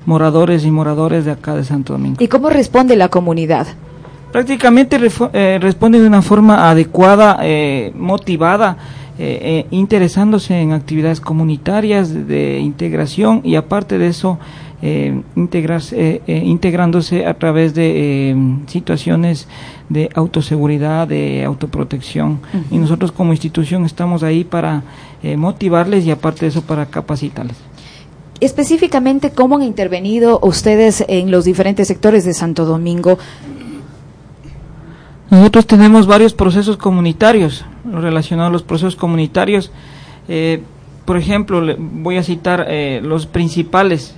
[0.05, 2.17] moradores y moradores de acá de Santo Domingo.
[2.19, 3.65] ¿Y cómo responde la comunidad?
[4.34, 4.98] Prácticamente
[5.34, 8.76] eh, responde de una forma adecuada, eh, motivada,
[9.19, 14.39] eh, interesándose en actividades comunitarias de, integración y aparte de eso,
[15.36, 18.36] integrarse, integrándose a través de
[18.67, 19.48] situaciones
[19.88, 22.41] de autoseguridad, de autoprotección.
[22.69, 24.84] Y nosotros como institución estamos ahí para
[25.38, 27.56] motivarles y aparte de eso para capacitarles.
[28.43, 33.17] Específicamente cómo han intervenido ustedes en los diferentes sectores de Santo Domingo
[35.34, 39.72] nosotros tenemos varios procesos comunitarios relacionados a los procesos comunitarios.
[40.28, 40.62] Eh,
[41.06, 44.13] por ejemplo, voy a citar eh, los principales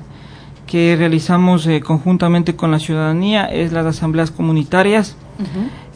[0.68, 5.16] que realizamos eh, conjuntamente con la ciudadanía, es las asambleas comunitarias,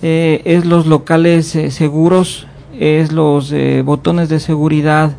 [0.01, 2.47] es los locales seguros,
[2.79, 3.53] es los
[3.83, 5.11] botones de seguridad,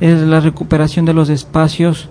[0.00, 2.08] es la recuperación de los espacios,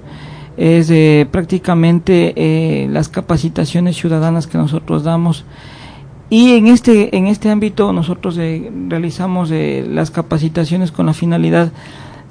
[0.56, 5.46] es prácticamente las capacitaciones ciudadanas que nosotros damos
[6.34, 11.72] y en este, en este ámbito nosotros eh, realizamos eh, las capacitaciones con la finalidad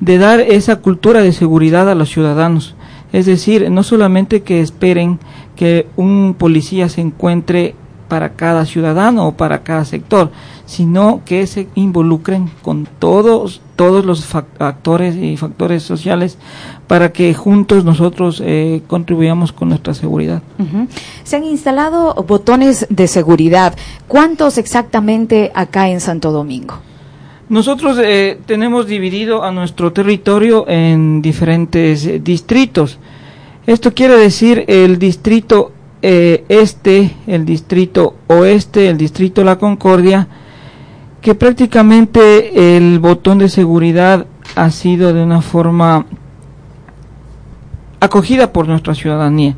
[0.00, 2.74] de dar esa cultura de seguridad a los ciudadanos.
[3.12, 5.20] Es decir, no solamente que esperen
[5.54, 7.76] que un policía se encuentre
[8.08, 10.32] para cada ciudadano o para cada sector,
[10.66, 16.38] sino que se involucren con todos todos los actores y factores sociales
[16.86, 20.42] para que juntos nosotros eh, contribuyamos con nuestra seguridad.
[21.24, 23.74] Se han instalado botones de seguridad.
[24.08, 26.74] ¿Cuántos exactamente acá en Santo Domingo?
[27.48, 32.98] Nosotros eh, tenemos dividido a nuestro territorio en diferentes eh, distritos.
[33.66, 40.26] Esto quiere decir el distrito este, el distrito oeste, el distrito La Concordia,
[41.20, 46.06] que prácticamente el botón de seguridad ha sido de una forma
[48.02, 49.54] acogida por nuestra ciudadanía.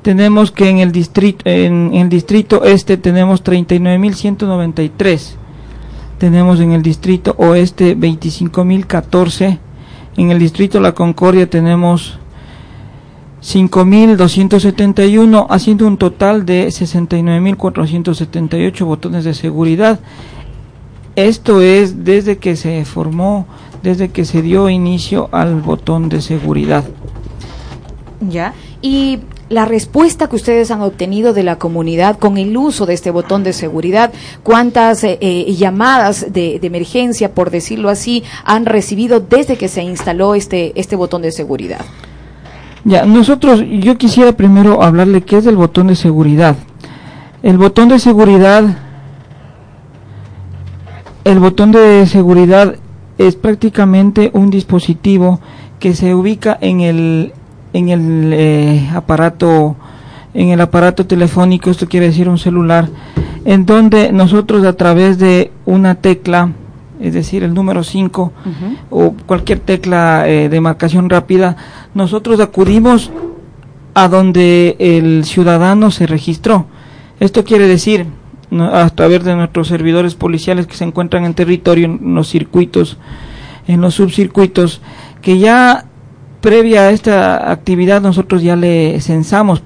[0.00, 5.34] Tenemos que en el distrito, en, el distrito este tenemos 39.193.
[6.16, 9.58] Tenemos en el distrito oeste 25.014.
[10.16, 12.18] En el distrito La Concordia tenemos
[13.42, 20.00] 5.271, haciendo un total de 69.478 botones de seguridad.
[21.14, 23.46] Esto es desde que se formó,
[23.82, 26.86] desde que se dio inicio al botón de seguridad.
[28.28, 28.54] Ya.
[28.80, 33.10] Y la respuesta que ustedes han obtenido de la comunidad con el uso de este
[33.10, 39.20] botón de seguridad, cuántas eh, eh, llamadas de, de, emergencia, por decirlo así, han recibido
[39.20, 41.80] desde que se instaló este, este botón de seguridad.
[42.84, 46.56] Ya, nosotros, yo quisiera primero hablarle qué es el botón de seguridad.
[47.42, 48.64] El botón de seguridad,
[51.24, 52.76] el botón de seguridad
[53.18, 55.40] es prácticamente un dispositivo
[55.78, 57.32] que se ubica en el
[57.72, 59.76] en el eh, aparato
[60.34, 62.88] en el aparato telefónico, esto quiere decir un celular,
[63.44, 66.52] en donde nosotros a través de una tecla
[67.02, 68.32] es decir, el número 5
[68.90, 71.56] o cualquier tecla eh, de marcación rápida,
[71.94, 73.10] nosotros acudimos
[73.94, 76.66] a donde el ciudadano se registró.
[77.18, 78.06] Esto quiere decir,
[78.60, 82.98] a través de nuestros servidores policiales que se encuentran en territorio, en los circuitos,
[83.66, 84.80] en los subcircuitos,
[85.22, 85.86] que ya
[86.42, 89.62] previa a esta actividad nosotros ya le censamos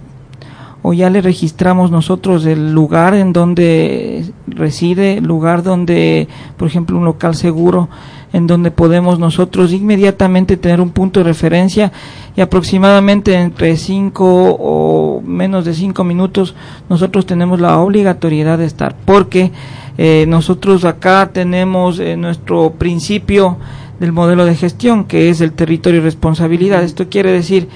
[0.82, 7.04] o ya le registramos nosotros el lugar en donde reside, lugar donde, por ejemplo, un
[7.04, 7.88] local seguro,
[8.32, 11.90] en donde podemos nosotros inmediatamente tener un punto de referencia
[12.36, 16.54] y aproximadamente entre cinco o menos de cinco minutos
[16.88, 19.50] nosotros tenemos la obligatoriedad de estar, porque
[19.98, 23.56] eh, nosotros acá tenemos eh, nuestro principio
[24.00, 26.82] del modelo de gestión, que es el territorio y responsabilidad.
[26.82, 27.68] Esto quiere decir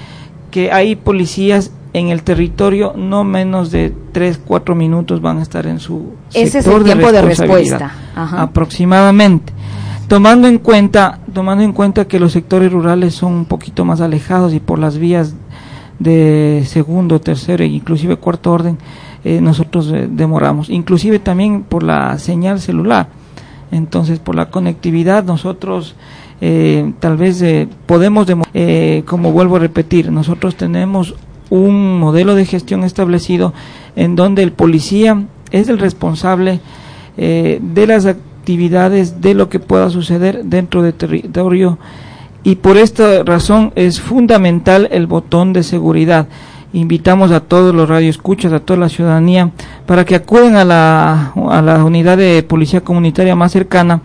[0.51, 5.67] que hay policías en el territorio no menos de 3, 4 minutos van a estar
[5.67, 7.93] en su Ese es el tiempo de, respuesta.
[8.15, 9.51] Aproximadamente.
[10.07, 14.53] Tomando en cuenta tomando en cuenta que los sectores rurales son un poquito más alejados
[14.53, 15.35] y por las vías
[15.99, 18.77] de segundo, tercero e inclusive cuarto orden
[19.23, 23.07] eh, nosotros eh, demoramos, inclusive también por la señal celular.
[23.71, 25.95] Entonces, por la conectividad nosotros
[26.41, 27.43] eh, tal vez
[27.85, 28.27] podemos,
[29.05, 31.15] como vuelvo a repetir, nosotros tenemos
[31.51, 33.53] un modelo de gestión establecido
[33.95, 36.61] en donde el policía es el responsable
[37.17, 41.77] eh, de las actividades de lo que pueda suceder dentro del territorio
[42.43, 46.27] y por esta razón es fundamental el botón de seguridad.
[46.73, 49.51] Invitamos a todos los radioescuchas, a toda la ciudadanía,
[49.85, 54.01] para que acuden a la, a la unidad de policía comunitaria más cercana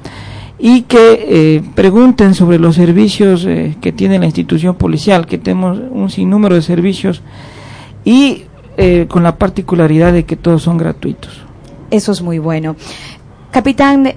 [0.59, 5.79] y que eh, pregunten sobre los servicios eh, que tiene la institución policial, que tenemos
[5.91, 7.23] un sinnúmero de servicios
[8.05, 8.45] y
[8.77, 11.43] eh, con la particularidad de que todos son gratuitos.
[11.91, 12.77] Eso es muy bueno.
[13.51, 14.13] Capitán,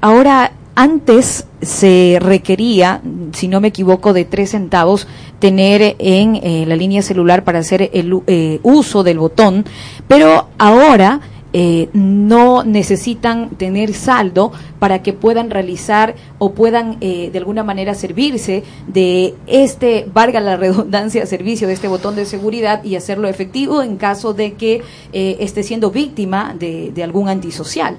[0.00, 5.08] ahora antes se requería, si no me equivoco, de tres centavos
[5.40, 8.22] tener en la línea celular para hacer el
[8.62, 9.64] uso del botón,
[10.06, 11.20] pero ahora
[11.58, 17.94] eh, no necesitan tener saldo para que puedan realizar o puedan eh, de alguna manera
[17.94, 23.80] servirse de este, valga la redundancia, servicio de este botón de seguridad y hacerlo efectivo
[23.80, 24.82] en caso de que
[25.14, 27.96] eh, esté siendo víctima de algún antisocial.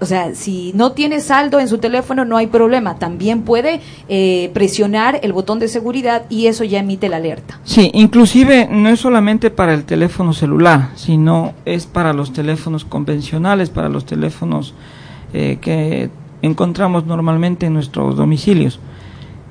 [0.00, 2.98] O sea, si no tiene saldo en su teléfono, no hay problema.
[2.98, 7.60] También puede eh, presionar el botón de seguridad y eso ya emite la alerta.
[7.64, 13.68] Sí, inclusive no es solamente para el teléfono celular, sino es para los teléfonos convencionales,
[13.68, 14.72] para los teléfonos
[15.34, 16.08] eh, que
[16.40, 18.80] encontramos normalmente en nuestros domicilios.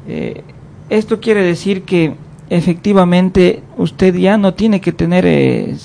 [0.08, 0.44] Eh,
[0.90, 2.16] esto quiere decir que
[2.50, 5.76] efectivamente usted ya no tiene que tener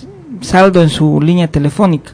[0.41, 2.13] saldo en su línea telefónica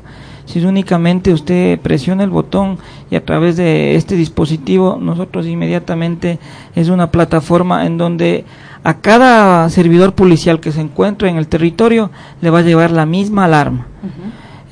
[0.51, 2.79] si únicamente usted presiona el botón
[3.11, 6.39] y a través de este dispositivo nosotros inmediatamente
[6.75, 8.45] es una plataforma en donde
[8.83, 12.11] a cada servidor policial que se encuentre en el territorio
[12.41, 13.87] le va a llevar la misma alarma.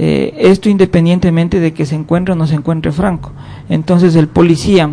[0.01, 3.33] Eh, esto independientemente de que se encuentre o no se encuentre franco.
[3.69, 4.91] Entonces el policía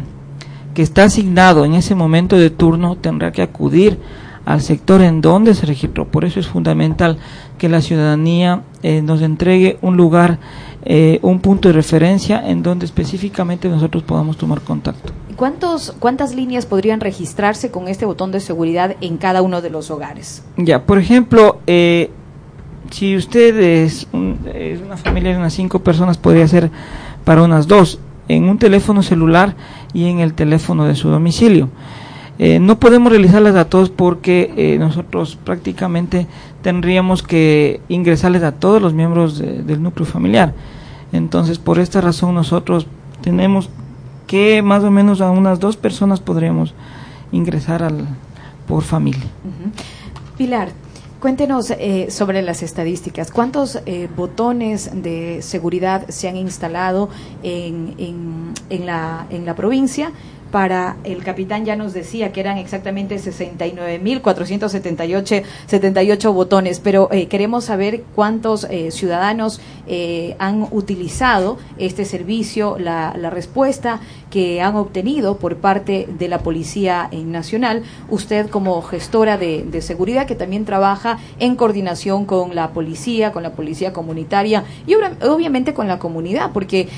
[0.73, 3.97] que está asignado en ese momento de turno tendrá que acudir
[4.45, 6.05] al sector en donde se registró.
[6.05, 7.17] Por eso es fundamental
[7.57, 10.39] que la ciudadanía eh, nos entregue un lugar,
[10.87, 15.11] eh, un punto de referencia en donde específicamente nosotros podamos tomar contacto.
[15.35, 19.89] ¿Cuántos, ¿Cuántas líneas podrían registrarse con este botón de seguridad en cada uno de los
[19.89, 20.43] hogares?
[20.57, 22.11] Ya, por ejemplo, eh,
[22.91, 24.07] si usted es,
[24.53, 26.69] es, una familia de unas cinco personas, podría ser
[27.23, 29.55] para unas dos, en un teléfono celular
[29.91, 31.69] y en el teléfono de su domicilio.
[32.37, 36.27] Eh, no podemos realizarlas a todos porque eh, nosotros prácticamente
[36.61, 40.53] tendríamos que ingresarles a todos los miembros del núcleo familiar.
[41.11, 42.87] Entonces, por esta razón nosotros
[43.21, 43.69] tenemos
[44.27, 46.73] que más o menos a unas dos personas podríamos
[47.31, 48.07] ingresar al,
[48.67, 49.23] por familia.
[50.37, 50.69] Pilar,
[51.19, 53.31] cuéntenos eh, sobre las estadísticas.
[53.31, 57.09] ¿Cuántos eh, botones de seguridad se han instalado
[57.43, 60.11] en, en, en, la, en la provincia?
[60.55, 67.65] Para el capitán ya nos decía que eran exactamente 69.478 78 botones, pero eh, queremos
[67.65, 73.99] saber cuántos eh, ciudadanos eh, han utilizado este servicio, la, respuesta
[74.35, 77.83] que han obtenido por parte de la Policía Nacional.
[78.09, 83.53] Usted como gestora de, seguridad que también trabaja en coordinación con la policía, con la
[83.53, 86.89] policía comunitaria y obviamente con la comunidad, porque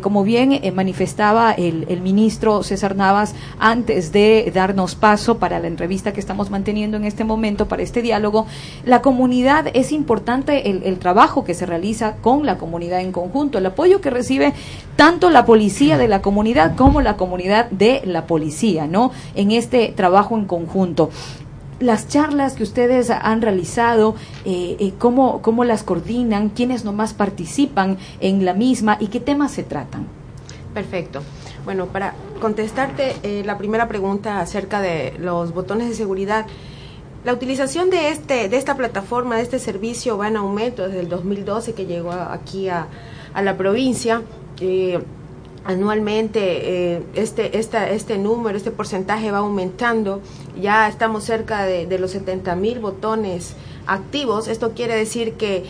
[0.00, 6.20] como bien manifestaba el, ministro César Navas antes de darnos paso para la entrevista que
[6.20, 8.46] estamos manteniendo en este momento, para este diálogo.
[8.84, 13.66] La comunidad es importante el trabajo que se realiza con la comunidad en conjunto, el
[13.66, 14.52] apoyo que recibe
[14.94, 19.10] tanto la policía de la comunidad como la comunidad de la policía, ¿no?
[19.34, 21.10] En este trabajo en conjunto
[21.80, 24.14] las charlas que ustedes han realizado,
[24.44, 29.52] eh, eh, cómo, cómo las coordinan, quiénes nomás participan en la misma y qué temas
[29.52, 30.06] se tratan.
[30.72, 31.22] Perfecto.
[31.64, 36.46] Bueno, para contestarte eh, la primera pregunta acerca de los botones de seguridad,
[37.24, 41.08] la utilización de, este, de esta plataforma, de este servicio, va en aumento desde el
[41.08, 42.86] 2012 que llegó aquí a,
[43.34, 44.22] a la provincia.
[45.66, 50.20] Anualmente eh, este, esta, este número, este porcentaje va aumentando.
[50.60, 53.54] Ya estamos cerca de, de los 70 mil botones
[53.86, 54.46] activos.
[54.48, 55.64] Esto quiere decir que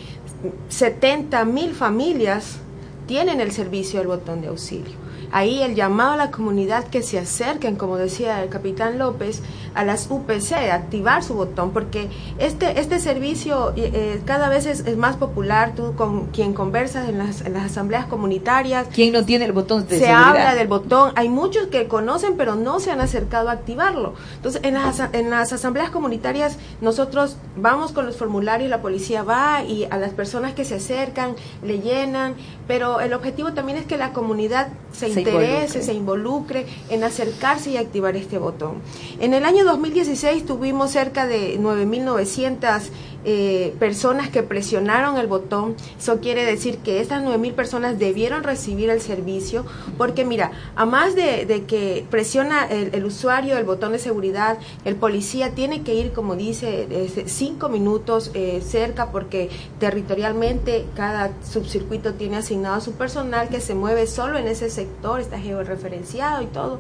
[0.68, 2.58] 70 mil familias
[3.06, 5.05] tienen el servicio del botón de auxilio
[5.36, 9.42] ahí el llamado a la comunidad que se acerquen, como decía el capitán López,
[9.74, 12.08] a las UPC, activar su botón, porque
[12.38, 17.42] este, este servicio eh, cada vez es, más popular, tú con quien conversas en las,
[17.42, 18.86] en las asambleas comunitarias.
[18.94, 22.54] ¿Quién no tiene el botón de Se habla del botón, hay muchos que conocen pero
[22.54, 24.14] no se han acercado a activarlo.
[24.36, 29.62] Entonces, en las, en las asambleas comunitarias nosotros vamos con los formularios, la policía va
[29.62, 33.98] y a las personas que se acercan le llenan, pero el objetivo también es que
[33.98, 38.82] la comunidad se, se interese, se involucre en acercarse y activar este botón.
[39.20, 42.82] En el año 2016 tuvimos cerca de 9.900
[43.28, 45.74] eh, personas que presionaron el botón.
[45.98, 49.66] Eso quiere decir que estas 9.000 personas debieron recibir el servicio
[49.98, 55.50] porque mira, a más de, que presiona el, usuario el botón de seguridad, el policía
[55.56, 56.86] tiene que ir, como dice,
[57.26, 59.50] cinco minutos eh, cerca porque
[59.80, 65.18] territorialmente cada subcircuito tiene asignado a su personal que se mueve solo en ese sector,
[65.18, 66.78] está georreferenciado y todo.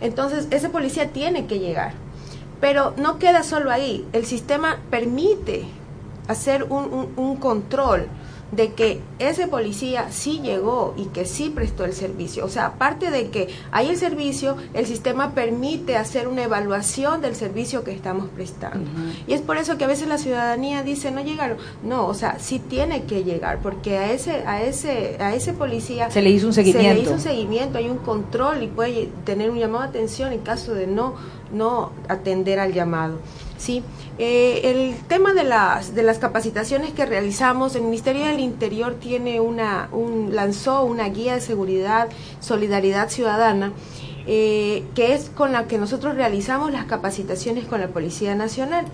[0.00, 1.94] Entonces, ese policía tiene que llegar.
[2.60, 4.06] Pero no queda solo ahí.
[4.12, 5.64] El sistema permite
[6.28, 8.06] hacer un, un, control
[8.52, 12.44] de que ese policía sí llegó y que sí prestó el servicio.
[12.44, 17.34] O sea, aparte de que hay el servicio, el sistema permite hacer una evaluación del
[17.34, 18.88] servicio que estamos prestando.
[19.26, 21.58] Y es por eso que a veces la ciudadanía dice, no llegaron.
[21.82, 26.10] No, o sea, sí tiene que llegar, porque a ese, a ese, a ese policía
[26.10, 26.88] se le hizo un seguimiento.
[26.88, 30.32] Se le hizo un seguimiento, hay un control y puede tener un llamado de atención
[30.32, 31.14] en caso de no,
[31.52, 33.18] no atender al llamado.
[33.58, 33.82] Sí,
[34.18, 39.40] eh, el tema de las, de las capacitaciones que realizamos, el Ministerio del Interior tiene
[39.40, 42.08] una, un, lanzó una guía de seguridad,
[42.40, 43.72] solidaridad ciudadana,
[44.26, 48.86] eh, que es con la que nosotros realizamos las capacitaciones con la Policía Nacional.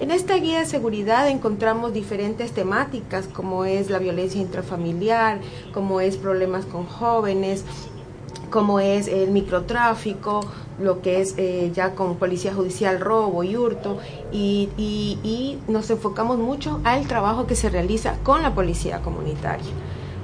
[0.00, 5.40] En esta guía de seguridad encontramos diferentes temáticas, como es la violencia intrafamiliar,
[5.74, 7.64] como es problemas con jóvenes,
[8.50, 10.40] como es el microtráfico,
[10.78, 13.98] lo que es eh, ya con policía judicial, robo y hurto,
[14.32, 19.70] y, y, nos enfocamos mucho al trabajo que se realiza con la policía comunitaria.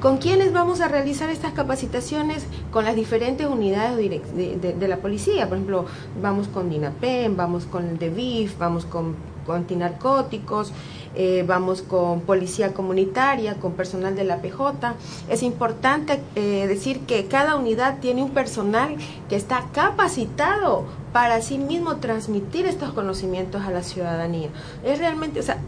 [0.00, 2.46] ¿Con quiénes vamos a realizar estas capacitaciones?
[2.70, 5.48] Con las diferentes unidades de, la policía.
[5.48, 5.86] Por ejemplo,
[6.20, 9.16] vamos con DINAPEN, vamos con el DEVIF, vamos con
[9.52, 10.72] antinarcóticos,
[11.14, 14.94] eh, vamos con policía comunitaria, con personal de la PJ.
[15.30, 18.96] Es importante eh, decir que cada unidad tiene un personal
[19.28, 20.84] que está capacitado
[21.14, 24.50] para sí mismo transmitir estos conocimientos a la ciudadanía.
[24.84, 25.58] Es realmente, o sea,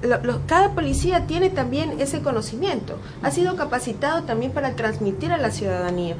[0.46, 6.16] cada policía tiene también ese conocimiento, ha sido capacitado también para transmitir a la ciudadanía.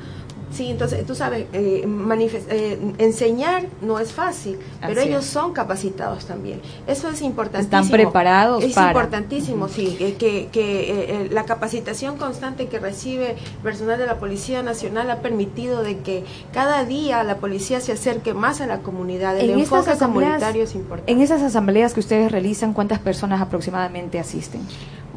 [0.51, 6.61] Sí, entonces tú sabes, eh, eh, enseñar no es fácil, pero ellos son capacitados también.
[6.87, 7.83] Eso es importantísimo.
[7.83, 14.19] Están preparados es importantísimo, sí, que, que la capacitación constante que recibe personal de la
[14.19, 18.79] Policía Nacional ha permitido de que cada día la policía se acerque más a la
[18.79, 19.39] comunidad.
[19.39, 21.11] El en enfoque comunitario es importante.
[21.13, 24.63] En esas asambleas que ustedes realizan, ¿cuántas personas aproximadamente asisten?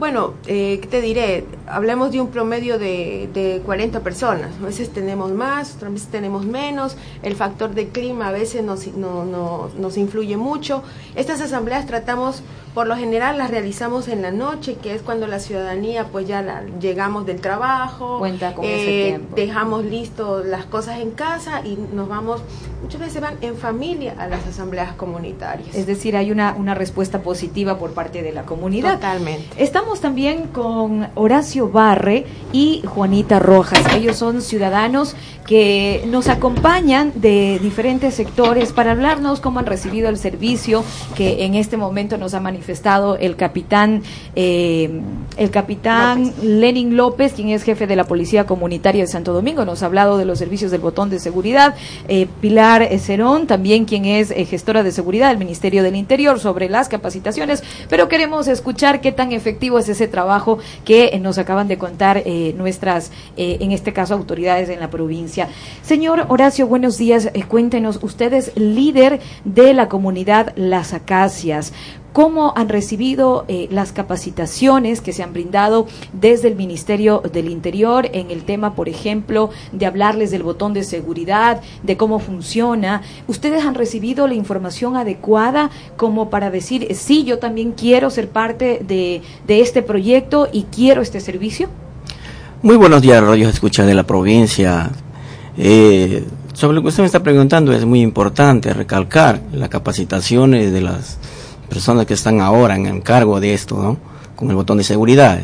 [0.01, 1.45] Bueno, eh, ¿qué te diré?
[1.67, 4.49] Hablemos de un promedio de, de 40 personas.
[4.59, 6.97] A veces tenemos más, otras veces tenemos menos.
[7.21, 10.81] El factor de clima a veces nos, no, no, nos influye mucho.
[11.13, 12.41] Estas asambleas tratamos
[12.73, 16.63] por lo general las realizamos en la noche, que es cuando la ciudadanía pues ya
[16.79, 22.41] llegamos del trabajo, Cuenta con eh, dejamos listo las cosas en casa y nos vamos,
[22.81, 25.75] muchas veces van en familia a las asambleas comunitarias.
[25.75, 28.95] Es decir, hay una, una respuesta positiva por parte de la comunidad.
[28.95, 29.61] Totalmente.
[29.61, 33.81] Estamos también con Horacio Barre y Juanita Rojas.
[33.95, 35.15] Ellos son ciudadanos
[35.45, 41.55] que nos acompañan de diferentes sectores para hablarnos cómo han recibido el servicio que en
[41.55, 42.60] este momento nos ha manifestado
[43.19, 44.03] el capitán
[44.35, 45.01] eh,
[45.37, 49.81] el capitán Lenin López, quien es jefe de la Policía Comunitaria de Santo Domingo, nos
[49.81, 51.75] ha hablado de los servicios del botón de seguridad.
[52.07, 56.69] Eh, Pilar Cerón, también quien es eh, gestora de seguridad del Ministerio del Interior, sobre
[56.69, 61.77] las capacitaciones, pero queremos escuchar qué tan efectivo es ese trabajo que nos acaban de
[61.77, 62.23] contar
[62.55, 65.49] nuestras, en este caso, autoridades en la provincia.
[65.81, 67.29] Señor Horacio, buenos días.
[67.47, 71.73] Cuéntenos, usted es líder de la comunidad Las Acacias.
[72.13, 78.09] ¿Cómo han recibido eh, las capacitaciones que se han brindado desde el Ministerio del Interior
[78.11, 83.01] en el tema, por ejemplo, de hablarles del botón de seguridad, de cómo funciona?
[83.27, 88.81] ¿Ustedes han recibido la información adecuada como para decir, sí, yo también quiero ser parte
[88.85, 91.69] de, este proyecto y quiero este servicio?
[92.61, 94.91] Muy buenos días, Radio Escucha de la provincia.
[95.57, 100.81] Eh, sobre lo que usted me está preguntando es muy importante recalcar las capacitaciones de
[100.81, 101.17] las
[101.71, 103.97] personas que están ahora en cargo de esto, ¿no?
[104.35, 105.39] Con el botón de seguridad.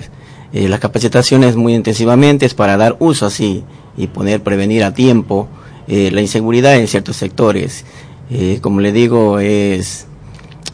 [0.51, 3.63] Eh, las capacitaciones muy intensivamente es para dar uso así
[3.95, 5.47] y poder prevenir a tiempo
[5.87, 7.85] eh, la inseguridad en ciertos sectores.
[8.29, 10.05] Eh, como le digo, es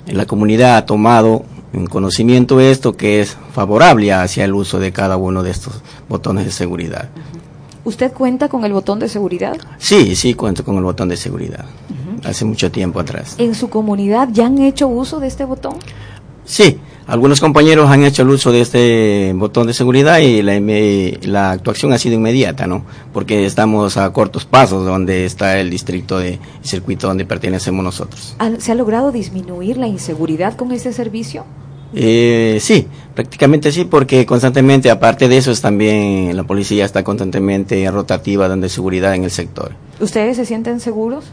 [0.07, 5.17] la comunidad ha tomado en conocimiento esto que es favorable hacia el uso de cada
[5.17, 7.09] uno de estos botones de seguridad.
[7.85, 9.55] ¿Usted cuenta con el botón de seguridad?
[9.77, 11.65] Sí, sí, cuento con el botón de seguridad.
[12.24, 13.36] Hace mucho tiempo atrás.
[13.38, 15.76] ¿En su comunidad ya han hecho uso de este botón?
[16.45, 20.59] Sí, algunos compañeros han hecho el uso de este botón de seguridad y la,
[21.24, 22.86] la, actuación ha sido inmediata, ¿no?
[23.11, 28.36] Porque estamos a cortos pasos donde está el distrito de circuito donde pertenecemos nosotros.
[28.59, 31.45] ¿Se ha logrado disminuir la inseguridad con este servicio?
[31.95, 37.89] Eh, sí, prácticamente sí, porque constantemente, aparte de eso, es también la policía está constantemente
[37.91, 39.74] rotativa dando seguridad en el sector.
[39.99, 41.26] ¿Ustedes se sienten seguros?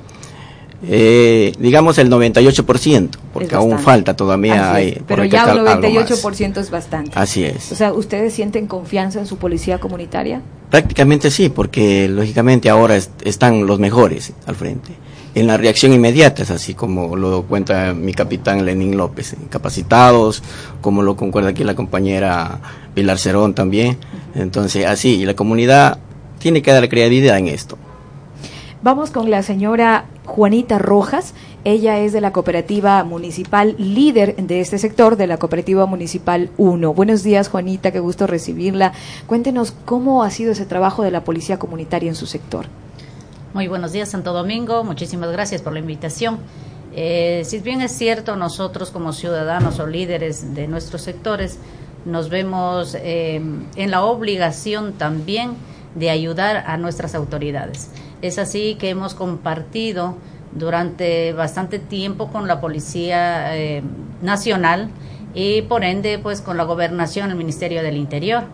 [0.83, 4.75] Eh, digamos el 98%, porque aún falta todavía.
[4.75, 7.13] Hay, pero ya el 98% es bastante.
[7.15, 7.71] Así es.
[7.73, 10.41] O sea, ¿ustedes sienten confianza en su policía comunitaria?
[10.71, 14.93] Prácticamente sí, porque lógicamente ahora están los mejores al frente
[15.35, 20.43] en la reacción inmediata, es así como lo cuenta mi capitán Lenín López, capacitados,
[20.81, 22.61] como lo concuerda aquí la compañera
[22.95, 23.97] Pilar Cerón también.
[24.35, 25.99] Entonces, así, y la comunidad
[26.39, 27.79] tiene que dar credibilidad en esto.
[28.83, 31.35] Vamos con la señora Juanita Rojas.
[31.65, 36.95] Ella es de la cooperativa municipal líder de este sector, de la cooperativa municipal 1.
[36.95, 38.95] Buenos días, Juanita, qué gusto recibirla.
[39.27, 42.65] Cuéntenos cómo ha sido ese trabajo de la policía comunitaria en su sector.
[43.53, 44.83] Muy buenos días, Santo Domingo.
[44.83, 46.39] Muchísimas gracias por la invitación.
[46.97, 51.59] Eh, si bien es cierto, nosotros como ciudadanos o líderes de nuestros sectores
[52.07, 53.43] nos vemos eh,
[53.77, 55.51] en la obligación también
[55.95, 57.91] de ayudar a nuestras autoridades.
[58.23, 60.17] Es así que hemos compartido
[60.53, 63.83] durante bastante tiempo con la Policía eh,
[64.23, 64.91] Nacional
[65.35, 68.45] y por ende pues con la Gobernación, el Ministerio del Interior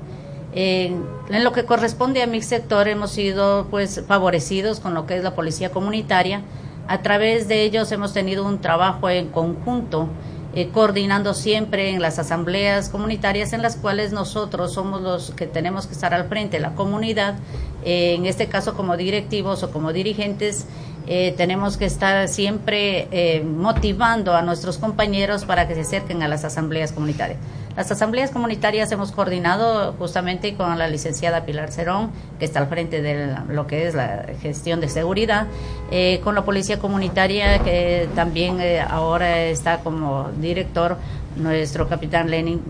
[0.56, 5.22] en lo que corresponde a mi sector hemos sido pues favorecidos con lo que es
[5.22, 6.40] la policía comunitaria.
[6.88, 10.08] A través de ellos hemos tenido un trabajo en conjunto,
[10.56, 15.86] eh, coordinando siempre en las asambleas comunitarias en las cuales nosotros somos los que tenemos
[15.86, 17.34] que estar al frente la comunidad,
[17.84, 20.64] eh, en este caso como directivos o como dirigentes,
[21.08, 26.28] eh, tenemos que estar siempre eh, motivando a nuestros compañeros para que se acerquen a
[26.28, 27.38] las asambleas comunitarias.
[27.76, 33.02] Las asambleas comunitarias hemos coordinado justamente con la licenciada Pilar Cerón, que está al frente
[33.02, 35.46] de lo que es la gestión de seguridad,
[35.90, 40.96] eh, con la policía comunitaria, que también ahora está como director
[41.36, 42.62] nuestro capitán Lenin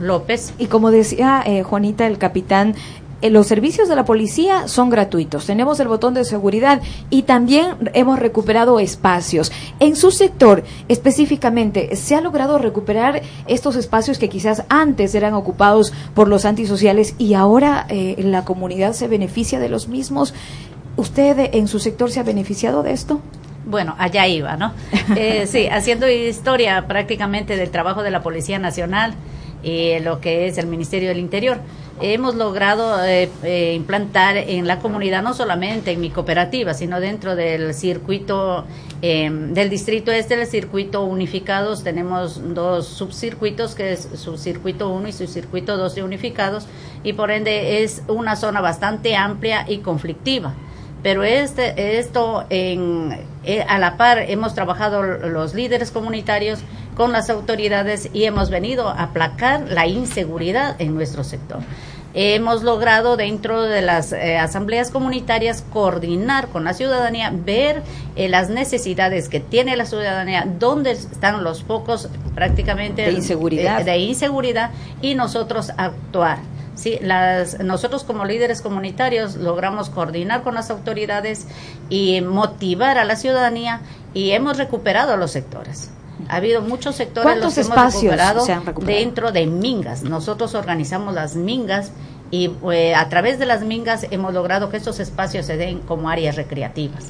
[0.00, 0.54] López.
[0.58, 2.74] Y como decía Juanita, el capitán
[3.22, 5.46] los servicios de la policía son gratuitos.
[5.46, 9.50] Tenemos el botón de seguridad y también hemos recuperado espacios.
[9.80, 15.92] En su sector, específicamente, ¿se ha logrado recuperar estos espacios que quizás antes eran ocupados
[16.14, 20.32] por los antisociales y ahora eh, la comunidad se beneficia de los mismos?
[20.96, 23.20] ¿Usted en su sector se ha beneficiado de esto?
[23.66, 24.72] Bueno, allá iba, ¿no?
[25.16, 29.14] Eh, sí, haciendo historia prácticamente del trabajo de la Policía Nacional
[29.62, 31.58] y lo que es el Ministerio del Interior
[32.00, 37.36] hemos logrado eh, eh, implantar en la comunidad, no solamente en mi cooperativa, sino dentro
[37.36, 38.64] del circuito
[39.02, 45.12] em, del distrito este, del circuito unificados, tenemos dos subcircuitos, que es subcircuito 1 y
[45.12, 46.66] subcircuito 2 unificados,
[47.04, 50.54] y por ende es una zona bastante amplia y conflictiva.
[51.02, 53.16] Pero este, esto, en,
[53.48, 56.58] eh, a la par, hemos trabajado los líderes comunitarios
[56.94, 61.60] con las autoridades y hemos venido a aplacar la inseguridad en nuestro sector.
[62.12, 67.82] Hemos logrado dentro de las eh, asambleas comunitarias coordinar con la ciudadanía, ver
[68.16, 73.96] eh, las necesidades que tiene la ciudadanía, dónde están los focos prácticamente de inseguridad, de
[73.96, 76.40] inseguridad y nosotros actuar.
[76.78, 81.48] Sí, las, nosotros como líderes comunitarios logramos coordinar con las autoridades
[81.90, 83.80] y motivar a la ciudadanía
[84.14, 85.90] y hemos recuperado los sectores.
[86.28, 87.94] Ha habido muchos sectores los que hemos
[88.44, 90.04] se han recuperado dentro de mingas.
[90.04, 91.90] Nosotros organizamos las mingas
[92.30, 96.08] y eh, a través de las mingas hemos logrado que estos espacios se den como
[96.08, 97.06] áreas recreativas.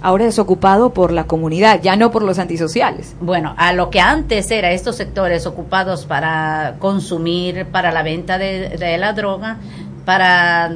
[0.00, 3.14] Ahora es ocupado por la comunidad, ya no por los antisociales.
[3.20, 8.96] Bueno, a lo que antes era estos sectores ocupados para consumir, para la venta de,
[8.98, 9.58] la droga,
[10.04, 10.72] para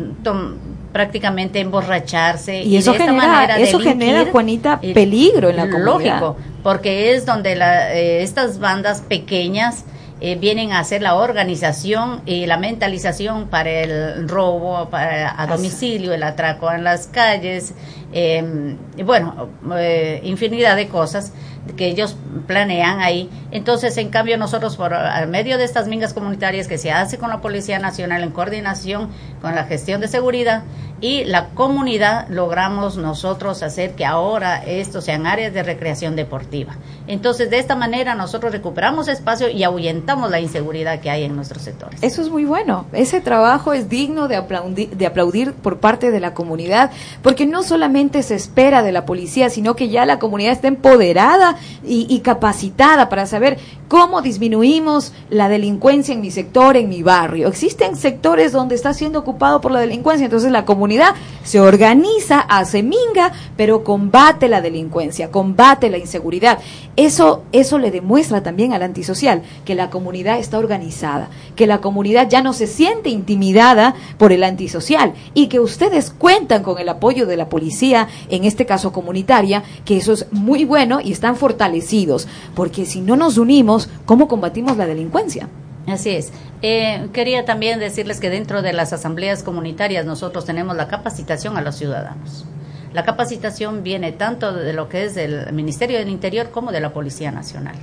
[0.92, 2.62] prácticamente emborracharse.
[2.62, 6.20] Y, eso genera, eso genera, Juanita, peligro en la comunidad.
[6.20, 9.84] Lógico, porque es donde la, eh, estas bandas pequeñas
[10.24, 16.12] eh, vienen a hacer la organización y la mentalización para el robo para, a domicilio,
[16.12, 17.74] el atraco en las calles,
[18.12, 21.32] eh, bueno, eh, infinidad de cosas
[21.76, 22.16] que ellos
[22.46, 23.28] planean ahí.
[23.50, 24.92] Entonces, en cambio, nosotros por
[25.26, 29.08] medio de estas mingas comunitarias que se hace con la Policía Nacional en coordinación
[29.42, 30.62] con la gestión de seguridad
[31.02, 36.76] y la comunidad, logramos nosotros hacer que ahora estos sean áreas de recreación deportiva.
[37.08, 41.62] Entonces, de esta manera nosotros recuperamos espacio y ahuyentamos la inseguridad que hay en nuestros
[41.62, 42.00] sectores.
[42.04, 42.86] Eso es muy bueno.
[42.92, 47.64] Ese trabajo es digno de aplaudir, de aplaudir por parte de la comunidad, porque no
[47.64, 53.08] solamente se espera de la policía, sino que ya la comunidad está empoderada y, capacitada
[53.08, 57.48] para saber cómo disminuimos la delincuencia en mi sector, en mi barrio.
[57.48, 61.14] Existen sectores donde está siendo por la delincuencia, entonces la comunidad
[61.44, 66.58] se organiza, hace minga, pero combate la delincuencia, combate la inseguridad.
[66.96, 72.28] Eso, eso le demuestra también al antisocial que la comunidad está organizada, que la comunidad
[72.28, 77.26] ya no se siente intimidada por el antisocial y que ustedes cuentan con el apoyo
[77.26, 82.28] de la policía, en este caso comunitaria, que eso es muy bueno y están fortalecidos,
[82.54, 85.48] porque si no nos unimos, ¿cómo combatimos la delincuencia?
[85.86, 86.32] Así es.
[86.62, 91.60] Eh, quería también decirles que dentro de las asambleas comunitarias nosotros tenemos la capacitación a
[91.60, 92.44] los ciudadanos.
[92.92, 96.92] La capacitación viene tanto de lo que es del Ministerio del Interior como de la
[96.92, 97.74] Policía Nacional.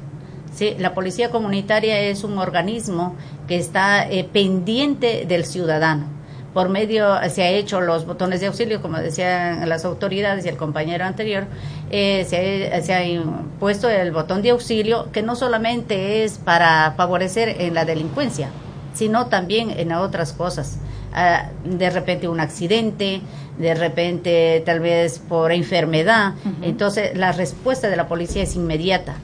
[0.54, 3.16] Sí, la Policía Comunitaria es un organismo
[3.47, 6.18] que está eh, pendiente del ciudadano
[6.54, 10.58] por medio, se ha hecho los botones de auxilio, como decían las autoridades y el
[10.58, 11.45] compañero anterior,
[11.91, 13.24] eh, se, ha,
[13.60, 18.50] puesto el botón de auxilio que no solamente es para favorecer en la delincuencia,
[18.93, 20.80] sino también en otras cosas.
[21.14, 23.22] Ah, de repente un accidente,
[23.58, 26.34] de repente tal vez por enfermedad.
[26.62, 29.16] Entonces la respuesta de la policía es inmediata.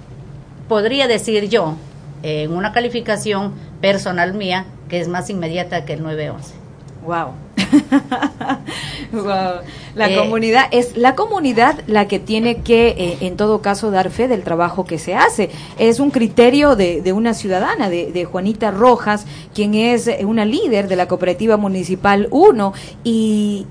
[0.67, 1.75] Podría decir yo,
[2.23, 6.64] en una calificación personal mía, que es más inmediata que el 911.
[7.05, 7.33] Wow.
[9.95, 14.09] La eh, comunidad es la comunidad la que tiene que, eh, en todo caso, dar
[14.09, 15.49] fe del trabajo que se hace.
[15.77, 20.89] Es un criterio de, de una ciudadana, de, de, Juanita Rojas, quien es una líder
[20.89, 23.67] de la cooperativa municipal 1 y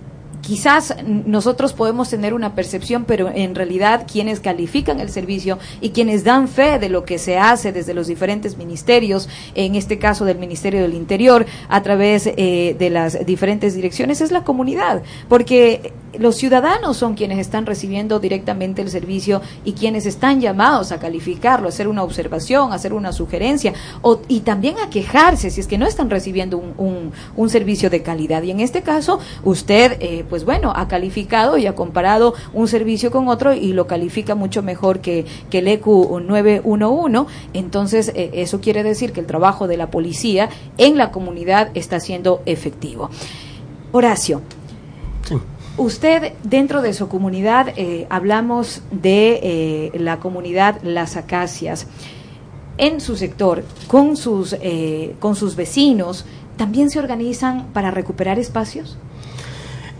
[0.46, 6.24] quizás nosotros podemos tener una percepción, pero en realidad quienes califican el servicio y quienes
[6.24, 10.38] dan fe de lo que se hace desde los diferentes ministerios, en este caso del
[10.38, 16.36] Ministerio del Interior, a través eh, de las diferentes direcciones, es la comunidad, porque los
[16.36, 21.68] ciudadanos son quienes están recibiendo directamente el servicio y quienes están llamados a calificarlo, a
[21.70, 25.78] hacer una observación, a hacer una sugerencia o, y también a quejarse si es que
[25.78, 27.12] no están recibiendo un,
[27.48, 28.42] servicio de calidad.
[28.42, 33.10] Y en este caso, usted, eh, pues bueno, ha calificado y ha comparado un servicio
[33.10, 37.32] con otro y lo califica mucho mejor que, que el EQ 911.
[37.52, 40.48] Entonces, eh, eso quiere decir que el trabajo de la policía
[40.78, 43.10] en la comunidad está siendo efectivo.
[43.92, 44.40] Horacio,
[45.76, 51.86] usted dentro de su comunidad, eh, hablamos de eh, la comunidad Las Acacias,
[52.76, 56.24] en su sector, con sus, eh, con sus vecinos,
[56.56, 58.96] ¿también se organizan para recuperar espacios?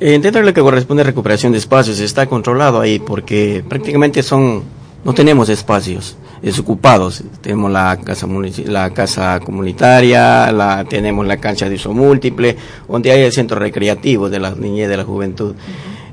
[0.00, 4.64] dentro de lo que corresponde a recuperación de espacios, está controlado ahí porque prácticamente son,
[5.04, 7.24] no tenemos espacios desocupados.
[7.40, 8.26] Tenemos la casa,
[8.66, 14.28] la casa comunitaria, la, tenemos la cancha de uso múltiple, donde hay el centro recreativo
[14.28, 15.54] de la niñez y de la juventud.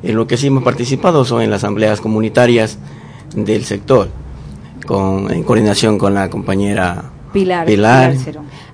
[0.02, 2.78] En lo que sí hemos participado son en las asambleas comunitarias
[3.36, 4.10] del sector,
[4.86, 8.14] con, en coordinación con la compañera Pilar, Pilar,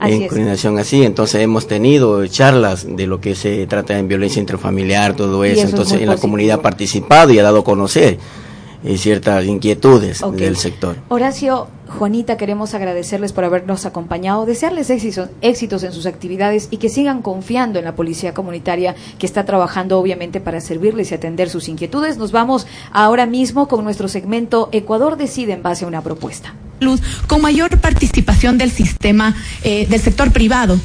[0.01, 5.15] en coordinación así, entonces hemos tenido charlas de lo que se trata en violencia intrafamiliar,
[5.15, 8.17] todo eso, entonces en la comunidad ha participado y ha dado a conocer
[8.83, 10.97] y ciertas inquietudes del sector.
[11.09, 16.89] Horacio, Juanita, queremos agradecerles por habernos acompañado, desearles éxitos, éxitos en sus actividades y que
[16.89, 21.69] sigan confiando en la policía comunitaria que está trabajando obviamente para servirles y atender sus
[21.69, 22.17] inquietudes.
[22.17, 26.53] Nos vamos ahora mismo con nuestro segmento Ecuador decide en base a una propuesta.
[26.79, 30.77] Luz, con mayor participación del sistema eh, del sector privado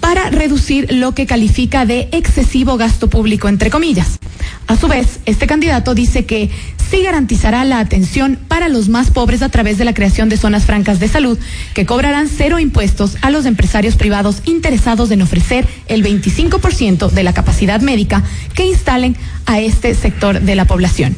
[0.00, 4.18] para reducir lo que califica de excesivo gasto público, entre comillas.
[4.66, 6.50] A su vez, este candidato dice que
[6.90, 10.64] sí garantizará la atención para los más pobres a través de la creación de zonas
[10.64, 11.38] francas de salud
[11.74, 17.32] que cobrarán cero impuestos a los empresarios privados interesados en ofrecer el 25% de la
[17.32, 18.22] capacidad médica
[18.54, 21.16] que instalen a este sector de la población.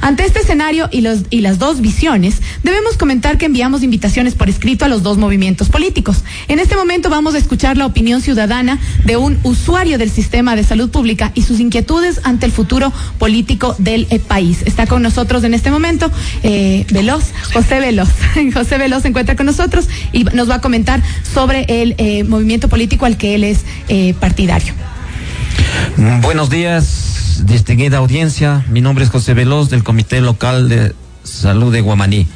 [0.00, 4.48] Ante este escenario y, los, y las dos visiones, debemos comentar que enviamos invitaciones por
[4.48, 6.24] escrito a los dos movimientos políticos.
[6.48, 10.64] En este momento vamos a escuchar la opinión ciudadana de un usuario del sistema de
[10.64, 14.62] salud pública y sus inquietudes ante el futuro político del eh, país.
[14.64, 16.10] Está con nosotros en este momento
[16.42, 18.10] eh, Veloz, José Veloz.
[18.54, 21.02] José Veloz se encuentra con nosotros y nos va a comentar
[21.32, 23.64] sobre el eh, movimiento político al que él es
[24.18, 24.72] partidario.
[26.22, 27.09] Buenos días,
[27.44, 32.26] distinguida audiencia, mi nombre es José Veloz del Comité Local de Salud de Guamaní.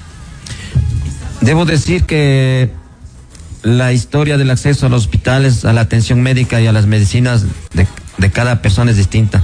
[1.41, 2.71] Debo decir que
[3.63, 7.45] la historia del acceso a los hospitales, a la atención médica y a las medicinas
[7.75, 7.87] de,
[8.19, 9.43] de cada persona es distinta.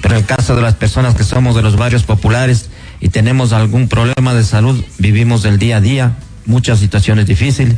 [0.00, 3.52] Pero en el caso de las personas que somos de los barrios populares y tenemos
[3.52, 7.76] algún problema de salud, vivimos del día a día, muchas situaciones difíciles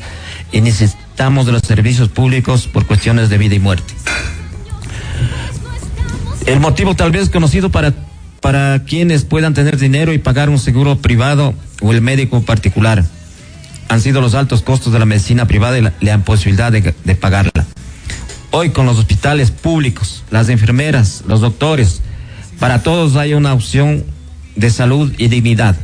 [0.52, 3.94] y necesitamos de los servicios públicos por cuestiones de vida y muerte.
[6.46, 7.94] El motivo tal vez conocido para,
[8.40, 13.02] para quienes puedan tener dinero y pagar un seguro privado o el médico particular.
[13.88, 17.14] Han sido los altos costos de la medicina privada y la, la imposibilidad de, de
[17.14, 17.64] pagarla.
[18.50, 22.02] Hoy con los hospitales públicos, las enfermeras, los doctores,
[22.60, 24.04] para todos hay una opción
[24.54, 25.76] de salud y dignidad.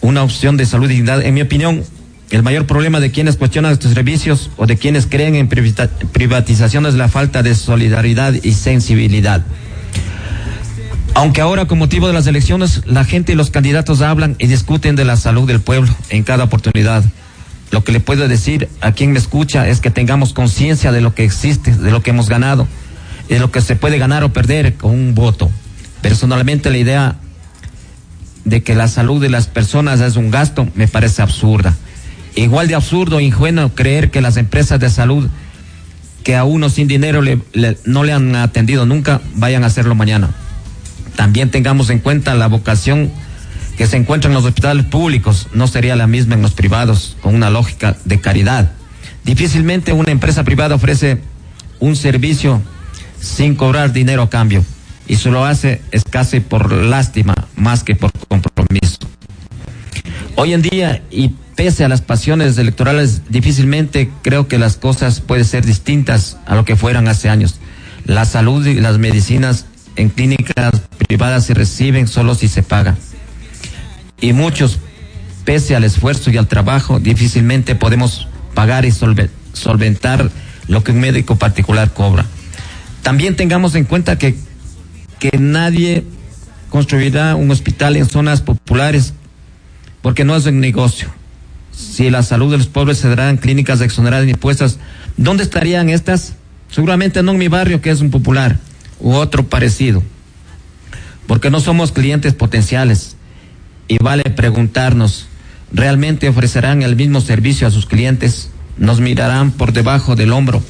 [0.00, 1.22] Una opción de salud y dignidad.
[1.22, 1.84] En mi opinión,
[2.30, 6.94] el mayor problema de quienes cuestionan estos servicios o de quienes creen en privatización es
[6.94, 9.44] la falta de solidaridad y sensibilidad.
[11.14, 14.96] Aunque ahora con motivo de las elecciones la gente y los candidatos hablan y discuten
[14.96, 17.04] de la salud del pueblo en cada oportunidad.
[17.70, 21.14] Lo que le puedo decir a quien me escucha es que tengamos conciencia de lo
[21.14, 22.66] que existe, de lo que hemos ganado,
[23.28, 25.50] de lo que se puede ganar o perder con un voto.
[26.02, 27.16] Personalmente la idea
[28.44, 31.74] de que la salud de las personas es un gasto me parece absurda.
[32.36, 35.28] Igual de absurdo e ingenuo creer que las empresas de salud
[36.24, 37.20] que a uno sin dinero
[37.84, 40.30] no le han atendido nunca vayan a hacerlo mañana.
[41.16, 43.10] También tengamos en cuenta la vocación
[43.76, 47.34] que se encuentra en los hospitales públicos, no sería la misma en los privados, con
[47.34, 48.72] una lógica de caridad.
[49.24, 51.20] Difícilmente una empresa privada ofrece
[51.80, 52.62] un servicio
[53.20, 54.64] sin cobrar dinero a cambio,
[55.06, 58.98] y se lo hace es casi por lástima más que por compromiso.
[60.36, 65.44] Hoy en día, y pese a las pasiones electorales, difícilmente creo que las cosas pueden
[65.44, 67.60] ser distintas a lo que fueran hace años.
[68.04, 72.96] La salud y las medicinas en clínicas privadas se reciben solo si se paga.
[74.20, 74.80] Y muchos,
[75.44, 80.30] pese al esfuerzo y al trabajo, difícilmente podemos pagar y solventar
[80.66, 82.26] lo que un médico particular cobra.
[83.02, 84.34] También tengamos en cuenta que,
[85.20, 86.02] que nadie
[86.70, 89.14] construirá un hospital en zonas populares
[90.04, 91.10] porque no es un negocio
[91.72, 94.78] si la salud de los pobres se dará en clínicas exoneradas de impuestos,
[95.16, 96.34] ¿dónde estarían estas?
[96.70, 98.58] Seguramente no en mi barrio, que es un popular,
[99.00, 100.02] u otro parecido.
[101.26, 103.16] porque no somos clientes potenciales.
[103.88, 105.26] Y vale preguntarnos,
[105.72, 108.50] ¿realmente ofrecerán el mismo servicio a sus clientes?
[108.76, 110.62] ¿Nos mirarán por debajo del hombro?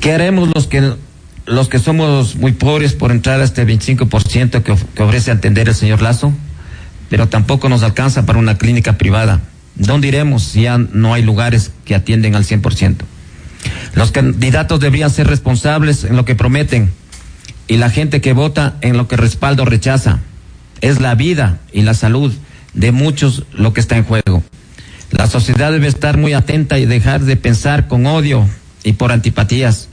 [0.00, 0.94] ¿Qué haremos los que
[1.46, 6.02] los que somos muy pobres por entrar a este 25% que, ofrece atender el señor
[6.02, 6.32] Lazo?
[7.08, 9.40] Pero tampoco nos alcanza para una clínica privada.
[9.74, 12.96] ¿Dónde iremos si ya no hay lugares que atienden al 100%?
[13.94, 16.90] Los candidatos deberían ser responsables en lo que prometen
[17.68, 20.20] y la gente que vota en lo que respalda o rechaza.
[20.80, 22.32] Es la vida y la salud
[22.74, 24.42] de muchos lo que está en juego.
[25.10, 28.48] La sociedad debe estar muy atenta y dejar de pensar con odio
[28.82, 29.88] y por antipatías.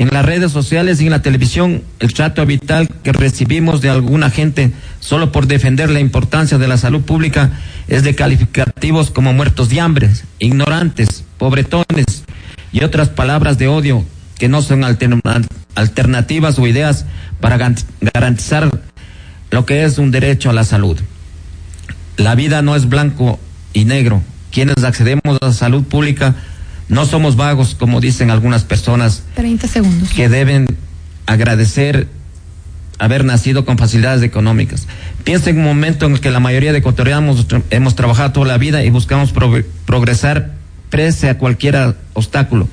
[0.00, 4.30] En las redes sociales y en la televisión, el trato habitual que recibimos de alguna
[4.30, 7.50] gente solo por defender la importancia de la salud pública
[7.86, 12.24] es de calificativos como muertos de hambre, ignorantes, pobretones
[12.72, 14.02] y otras palabras de odio
[14.38, 14.84] que no son
[15.74, 17.04] alternativas o ideas
[17.38, 18.70] para garantizar
[19.50, 20.98] lo que es un derecho a la salud.
[22.16, 23.38] La vida no es blanco
[23.74, 24.22] y negro.
[24.50, 26.36] Quienes accedemos a la salud pública
[26.90, 29.22] no somos vagos, como dicen algunas personas.
[29.36, 30.10] 30 segundos.
[30.10, 30.66] Que deben
[31.24, 32.08] agradecer
[32.98, 34.86] haber nacido con facilidades económicas.
[35.24, 38.58] Piensa en un momento en el que la mayoría de ecuatorianos hemos trabajado toda la
[38.58, 39.32] vida y buscamos
[39.86, 40.52] progresar
[40.90, 42.68] pese a cualquier obstáculo.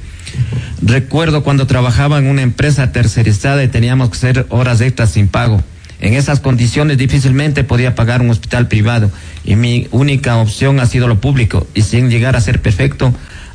[0.82, 5.64] Recuerdo cuando trabajaba en una empresa tercerizada y teníamos que hacer horas extras sin pago.
[6.00, 9.12] En esas condiciones difícilmente podía pagar un hospital privado
[9.46, 13.14] y mi única opción ha sido lo público y sin llegar a ser perfecto,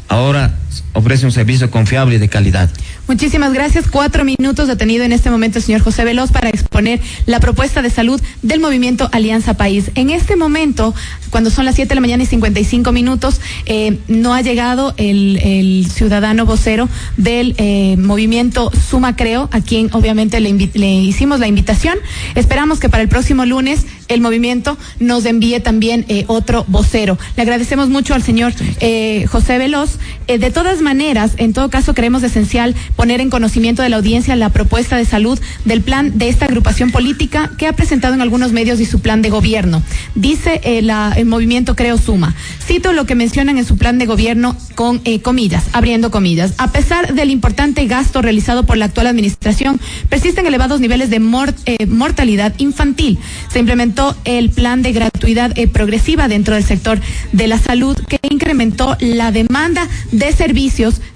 [0.09, 0.51] ahora
[0.93, 2.71] ofrece un servicio confiable y de calidad.
[3.09, 3.87] Muchísimas gracias.
[3.91, 7.91] Cuatro minutos detenido en este momento el señor José Veloz para exponer la propuesta de
[7.91, 9.91] salud del movimiento Alianza País.
[9.95, 10.95] En este momento,
[11.31, 15.87] cuando son las siete de la mañana y 55 minutos, eh, no ha llegado el,
[15.93, 20.51] ciudadano vocero del eh, movimiento Suma Creo, a quien obviamente le,
[20.95, 21.99] hicimos la invitación.
[22.35, 27.19] Esperamos que para el próximo lunes el movimiento nos envíe también eh, otro vocero.
[27.37, 28.53] Le agradecemos mucho al señor
[29.29, 29.99] José Veloz.
[30.27, 34.51] de todas maneras, en todo caso, creemos esencial poner en conocimiento de la audiencia la
[34.51, 38.79] propuesta de salud del plan de esta agrupación política que ha presentado en algunos medios
[38.79, 39.83] y su plan de gobierno.
[40.15, 42.37] Dice eh, el movimiento Creo Suma.
[42.65, 46.55] Cito lo que mencionan en su plan de gobierno con eh, comillas, abriendo comillas.
[46.59, 51.17] A pesar del importante gasto realizado por la actual administración, persisten elevados niveles de
[51.67, 53.19] eh, mortalidad infantil.
[53.53, 57.01] Se implementó el plan de gratuidad progresiva dentro del sector
[57.33, 60.52] de la salud que incrementó la demanda de servicios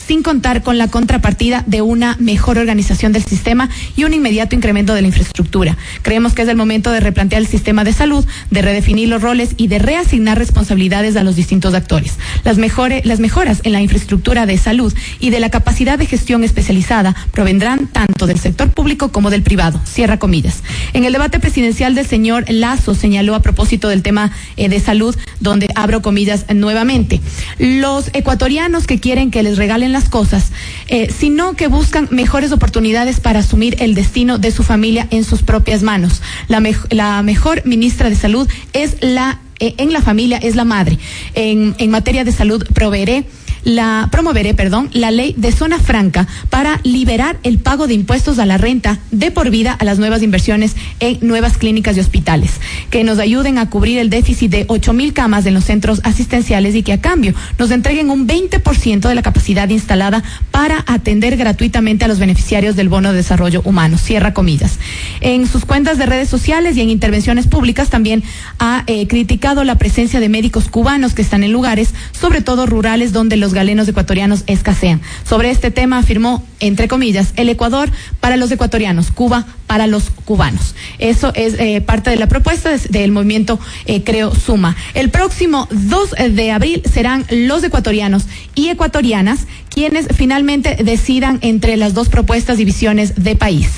[0.06, 4.94] sin contar con la contrapartida de una mejor organización del sistema y un inmediato incremento
[4.94, 5.76] de la infraestructura.
[6.02, 9.50] Creemos que es el momento de replantear el sistema de salud, de redefinir los roles
[9.56, 12.14] y de reasignar responsabilidades a los distintos actores.
[12.44, 17.14] Las, las mejoras en la infraestructura de salud y de la capacidad de gestión especializada
[17.32, 19.80] provendrán tanto del sector público como del privado.
[19.84, 20.62] Cierra comillas.
[20.92, 25.16] En el debate presidencial del señor Lazo señaló a propósito del tema eh, de salud,
[25.40, 27.20] donde abro comillas nuevamente.
[27.58, 30.52] Los ecuatorianos que quieren que les regalen las cosas,
[30.88, 35.42] eh, sino que buscan mejores oportunidades para asumir el destino de su familia en sus
[35.42, 36.22] propias manos.
[36.48, 40.98] La, mejor ministra de Salud es la, eh, en la familia es la madre.
[41.34, 43.24] En, en materia de salud proveeré
[43.66, 48.46] la promoveré, perdón, la ley de zona franca para liberar el pago de impuestos a
[48.46, 52.52] la renta de por vida a las nuevas inversiones en nuevas clínicas y hospitales,
[52.90, 56.76] que nos ayuden a cubrir el déficit de ocho mil camas en los centros asistenciales
[56.76, 62.04] y que a cambio nos entreguen un 20% de la capacidad instalada para atender gratuitamente
[62.04, 63.98] a los beneficiarios del bono de desarrollo humano.
[63.98, 64.78] Cierra comillas.
[65.20, 68.22] En sus cuentas de redes sociales y en intervenciones públicas también
[68.60, 73.12] ha eh, criticado la presencia de médicos cubanos que están en lugares, sobre todo rurales,
[73.12, 75.00] donde los galenos ecuatorianos escasean.
[75.28, 77.90] Sobre este tema afirmó, entre comillas, el Ecuador
[78.20, 80.76] para los ecuatorianos, Cuba para los cubanos.
[80.98, 84.76] Eso es eh, parte de la propuesta del movimiento eh, Creo Suma.
[84.94, 89.46] El próximo 2 de abril serán los ecuatorianos y ecuatorianas
[89.76, 93.68] quienes finalmente decidan entre las dos propuestas y visiones de país.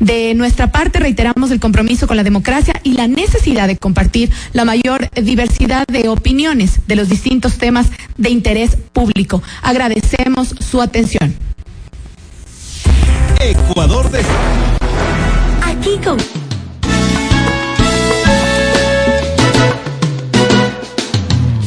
[0.00, 4.66] De nuestra parte reiteramos el compromiso con la democracia y la necesidad de compartir la
[4.66, 7.86] mayor diversidad de opiniones de los distintos temas
[8.18, 9.42] de interés público.
[9.62, 11.34] Agradecemos su atención.
[13.40, 14.20] Ecuador de...
[15.64, 16.45] Aquí con...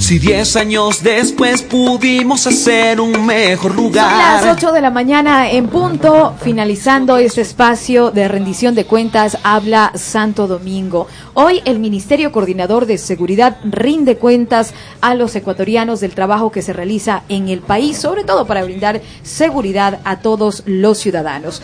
[0.10, 4.39] Si diez años después pudimos hacer un mejor lugar.
[4.39, 9.38] Son las 8 de la mañana en punto, finalizando este espacio de rendición de cuentas,
[9.43, 11.05] habla Santo Domingo.
[11.36, 16.74] Hoy el Ministerio Coordinador de Seguridad rinde cuentas a los ecuatorianos del trabajo que se
[16.74, 21.62] realiza en el país, sobre todo para brindar seguridad a todos los ciudadanos.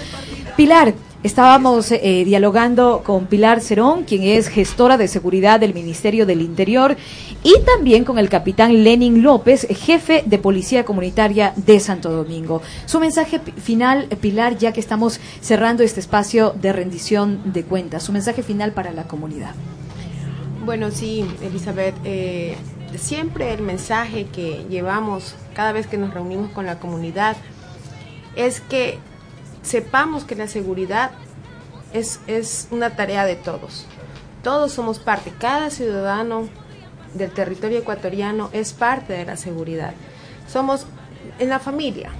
[0.55, 0.93] Pilar,
[1.25, 6.95] Estábamos eh, dialogando con Pilar Cerón, quien es gestora de seguridad del Ministerio del Interior,
[7.41, 12.61] y también con el capitán Lenin López, jefe de Policía Comunitaria de Santo Domingo.
[12.85, 18.11] Su mensaje final, Pilar, ya que estamos cerrando este espacio de rendición de cuentas, su
[18.11, 19.55] mensaje final para la comunidad.
[20.63, 22.55] Bueno, sí, Elizabeth, eh,
[22.99, 27.35] siempre el mensaje que llevamos cada vez que nos reunimos con la comunidad
[28.35, 28.99] es que
[29.65, 31.11] sepamos que la seguridad
[31.93, 33.85] es, es una tarea de todos.
[34.43, 36.47] Todos somos parte, cada ciudadano
[37.15, 39.93] del territorio ecuatoriano es parte de la seguridad.
[40.47, 40.85] Somos
[41.39, 42.11] en la familia,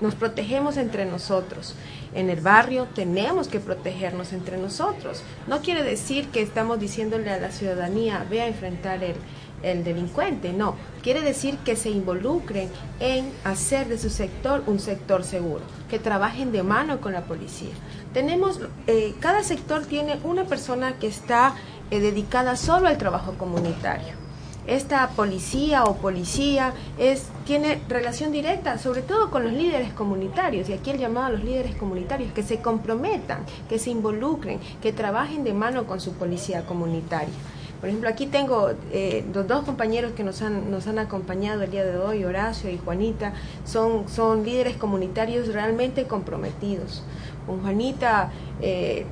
[0.00, 1.74] nos protegemos entre nosotros.
[2.14, 5.22] En el barrio tenemos que protegernos entre nosotros.
[5.46, 9.16] No quiere decir que estamos diciéndole a la ciudadanía, ve a enfrentar el,
[9.62, 10.76] el delincuente, no.
[11.02, 16.52] Quiere decir que se involucren en hacer de su sector un sector seguro, que trabajen
[16.52, 17.72] de mano con la policía.
[18.12, 21.54] Tenemos, eh, cada sector tiene una persona que está
[21.90, 24.18] eh, dedicada solo al trabajo comunitario.
[24.66, 30.74] Esta policía o policía es, tiene relación directa, sobre todo con los líderes comunitarios, y
[30.74, 35.42] aquí el llamado a los líderes comunitarios, que se comprometan, que se involucren, que trabajen
[35.42, 37.32] de mano con su policía comunitaria.
[37.80, 41.70] Por ejemplo, aquí tengo eh, los dos compañeros que nos han, nos han acompañado el
[41.70, 47.04] día de hoy, Horacio y Juanita, son, son líderes comunitarios realmente comprometidos.
[47.46, 49.06] Con Juanita, eh,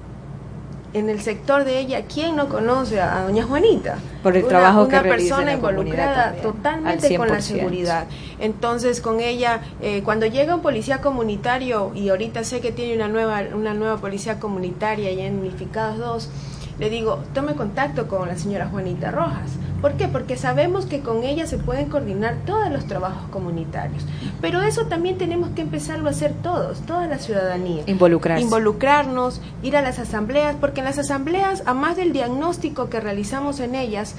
[0.94, 3.98] en el sector de ella, ¿quién no conoce a, doña Juanita?
[4.22, 8.06] Por el trabajo que Una persona involucrada totalmente con la seguridad.
[8.40, 13.08] Entonces, con ella, eh, cuando llega un policía comunitario, y ahorita sé que tiene una
[13.08, 16.30] nueva, una nueva policía comunitaria, ya en Unificados 2,
[16.78, 19.52] le digo, tome contacto con la señora Juanita Rojas.
[19.80, 20.08] ¿Por qué?
[20.08, 24.04] Porque sabemos que con ella se pueden coordinar todos los trabajos comunitarios.
[24.40, 27.84] Pero eso también tenemos que empezarlo a hacer todos, toda la ciudadanía.
[27.86, 28.42] Involucrarse.
[28.42, 33.60] Involucrarnos, ir a las asambleas, porque en las asambleas, a más del diagnóstico que realizamos
[33.60, 34.14] en ellas,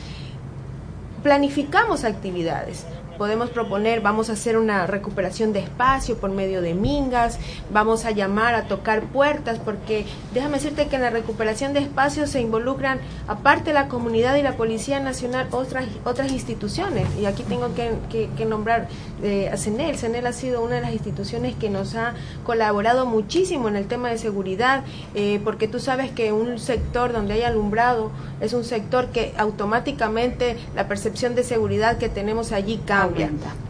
[1.21, 2.85] planificamos actividades
[3.17, 7.39] podemos proponer, vamos a hacer una recuperación de espacio por medio de mingas,
[7.71, 12.29] vamos a llamar a tocar puertas, porque déjame decirte que en la recuperación de espacios
[12.29, 17.07] se involucran, aparte la comunidad y la Policía Nacional, otras, otras instituciones.
[17.19, 18.87] Y aquí tengo que, que, nombrar
[19.23, 19.97] eh, a CENEL.
[19.97, 22.13] CENEL ha sido una de las instituciones que nos ha
[22.45, 24.83] colaborado muchísimo en el tema de seguridad,
[25.15, 30.57] eh, porque tú sabes que un sector donde hay alumbrado es un sector que automáticamente
[30.75, 33.06] la percepción de seguridad que tenemos allí cambia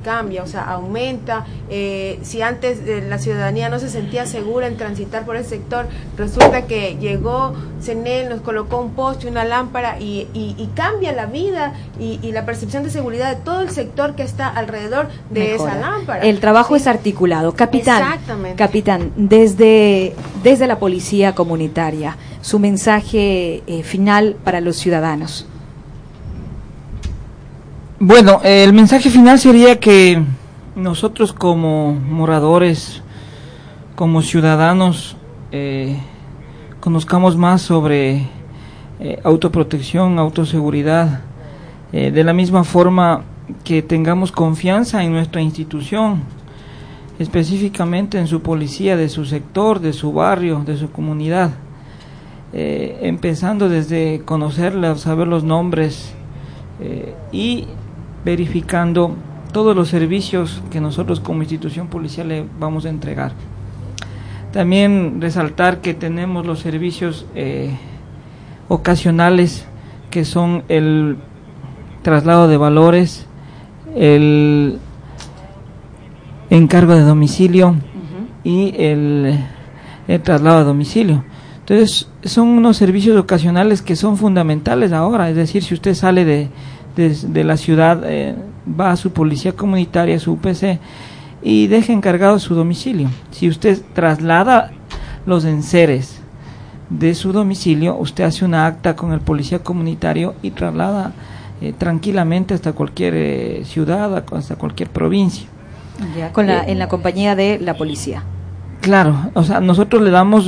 [0.04, 1.46] cambia, o sea, aumenta.
[1.70, 5.88] Eh, si antes eh, la ciudadanía no se sentía segura en transitar por el sector,
[6.18, 10.28] resulta que llegó CENEL, nos colocó un poste, una lámpara y,
[10.76, 15.10] cambia la vida y, la percepción de seguridad de todo el sector que está alrededor
[15.30, 16.24] de esa lámpara.
[16.24, 17.54] El trabajo es articulado.
[17.54, 18.20] Capitán,
[18.56, 25.48] capitán, desde, desde la policía comunitaria, su mensaje eh, final para los ciudadanos.
[28.00, 30.22] Bueno, el mensaje final sería que
[30.76, 33.02] nosotros como moradores,
[33.96, 35.18] como ciudadanos,
[35.52, 35.98] eh,
[36.80, 38.28] conozcamos más sobre
[39.00, 41.22] eh, autoprotección, autoseguridad,
[41.92, 43.24] eh, de la misma forma
[43.64, 46.22] que tengamos confianza en nuestra institución,
[47.18, 51.50] específicamente en su policía de su sector, de su barrio, de su comunidad,
[52.54, 56.14] empezando desde conocerla, saber los nombres
[57.32, 57.68] y
[58.28, 59.16] verificando
[59.54, 63.32] todos los servicios que nosotros como institución policial le vamos a entregar.
[64.52, 67.78] También resaltar que tenemos los servicios eh,
[68.68, 69.66] ocasionales
[70.12, 71.16] que son el
[72.02, 73.28] traslado de valores,
[73.96, 74.78] el
[76.50, 77.76] encargo de domicilio
[78.44, 79.40] y el,
[80.10, 81.24] el traslado de domicilio.
[81.60, 86.50] Entonces, son unos servicios ocasionales que son fundamentales ahora, es decir, si usted sale de,
[86.98, 88.36] de, la ciudad eh,
[88.68, 90.80] va a su policía comunitaria, su UPC,
[91.44, 93.10] y deja encargado su domicilio.
[93.32, 94.72] Si usted traslada
[95.26, 96.20] los enseres
[96.90, 101.14] de su domicilio, usted hace una acta con el policía comunitario y traslada
[101.62, 105.48] eh, tranquilamente hasta cualquier eh, ciudad, hasta cualquier provincia.
[106.32, 108.24] con la, en la compañía de la policía.
[108.82, 110.48] Claro, o sea, nosotros le damos,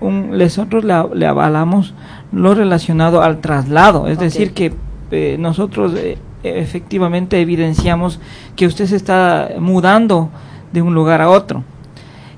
[0.00, 1.94] un, nosotros le, avalamos
[2.30, 4.74] lo relacionado al traslado, es decir, que
[5.10, 8.20] eh, nosotros eh, efectivamente evidenciamos
[8.56, 10.30] que usted se está mudando
[10.72, 11.64] de un lugar a otro.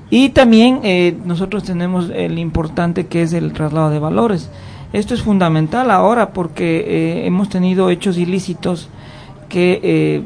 [0.09, 4.49] Y también eh, nosotros tenemos el importante que es el traslado de valores.
[4.91, 8.89] Esto es fundamental ahora porque hemos tenido hechos ilícitos
[9.49, 10.23] que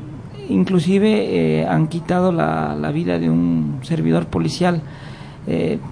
[0.49, 4.81] inclusive han quitado la, la, vida de un servidor policial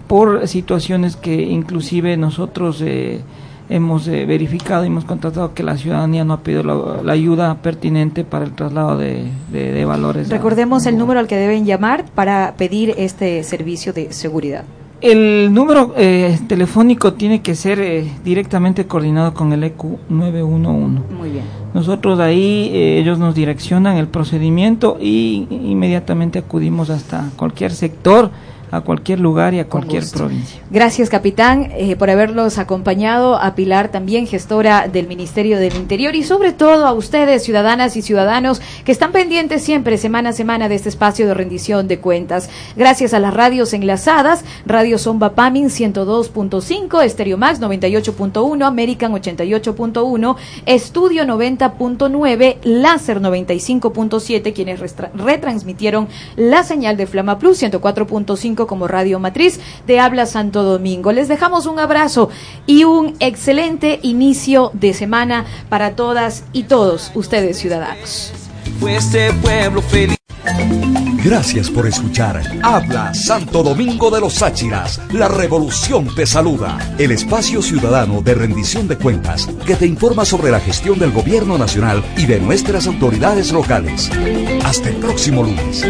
[0.07, 2.83] por situaciones que inclusive nosotros
[3.69, 6.63] hemos eh, verificado y hemos contratado que la ciudadanía no ha pedido
[7.03, 10.29] la, ayuda pertinente para el traslado de, de valores.
[10.29, 14.65] Recordemos el número al que deben llamar para pedir este servicio de seguridad.
[15.01, 21.13] El número eh, telefónico tiene que ser eh, directamente coordinado con el EQ 911.
[21.13, 21.43] Muy bien.
[21.73, 28.31] Nosotros ahí, eh, ellos nos direccionan el procedimiento y inmediatamente acudimos hasta cualquier sector
[28.75, 30.61] a cualquier lugar y a cualquier provincia.
[30.69, 36.23] Gracias, capitán, eh, por haberlos acompañado, a Pilar también, gestora del Ministerio del Interior, y
[36.23, 40.75] sobre todo a ustedes, ciudadanas y ciudadanos, que están pendientes siempre, semana a semana, de
[40.75, 42.49] este espacio de rendición de cuentas.
[42.75, 51.23] Gracias a las radios enlazadas, Radio Somba Pamin 102.5, Estéreo Max 98.1, American 88.1, Estudio
[51.23, 54.79] 90.9, Láser 95.7, quienes
[55.13, 61.11] retransmitieron la señal de Flama Plus 104.5 como Radio Matriz de Habla Santo Domingo.
[61.11, 62.29] Les dejamos un abrazo
[62.65, 68.33] y un excelente inicio de semana para todas y todos ustedes ciudadanos.
[68.87, 69.31] Este.
[71.25, 72.39] Gracias por escuchar.
[72.61, 75.01] Habla Santo Domingo de los Sáchiras.
[75.11, 76.77] La revolución te saluda.
[76.99, 81.57] El espacio ciudadano de rendición de cuentas que te informa sobre la gestión del gobierno
[81.57, 84.11] nacional y de nuestras autoridades locales.
[84.63, 85.83] Hasta el próximo lunes.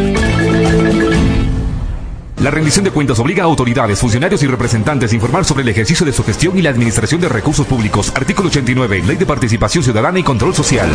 [2.45, 6.05] La rendición de cuentas obliga a autoridades, funcionarios y representantes a informar sobre el ejercicio
[6.05, 8.13] de su gestión y la administración de recursos públicos.
[8.15, 10.87] Artículo 89, Ley de Participación Ciudadana y Control Social.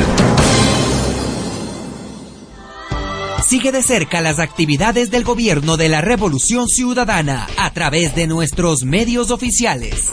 [3.45, 8.85] Sigue de cerca las actividades del gobierno de la Revolución Ciudadana a través de nuestros
[8.85, 10.13] medios oficiales.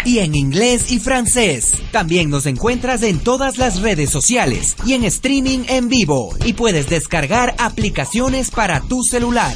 [0.04, 1.72] Y en inglés y francés.
[1.92, 6.34] También nos encuentras en todas las redes sociales y en streaming en vivo.
[6.44, 9.54] Y puedes descargar aplicaciones para tu celular.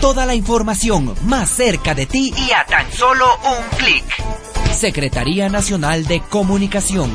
[0.00, 4.04] Toda la información más cerca de ti y a tan solo un clic.
[4.72, 7.10] Secretaría Nacional de Comunicación.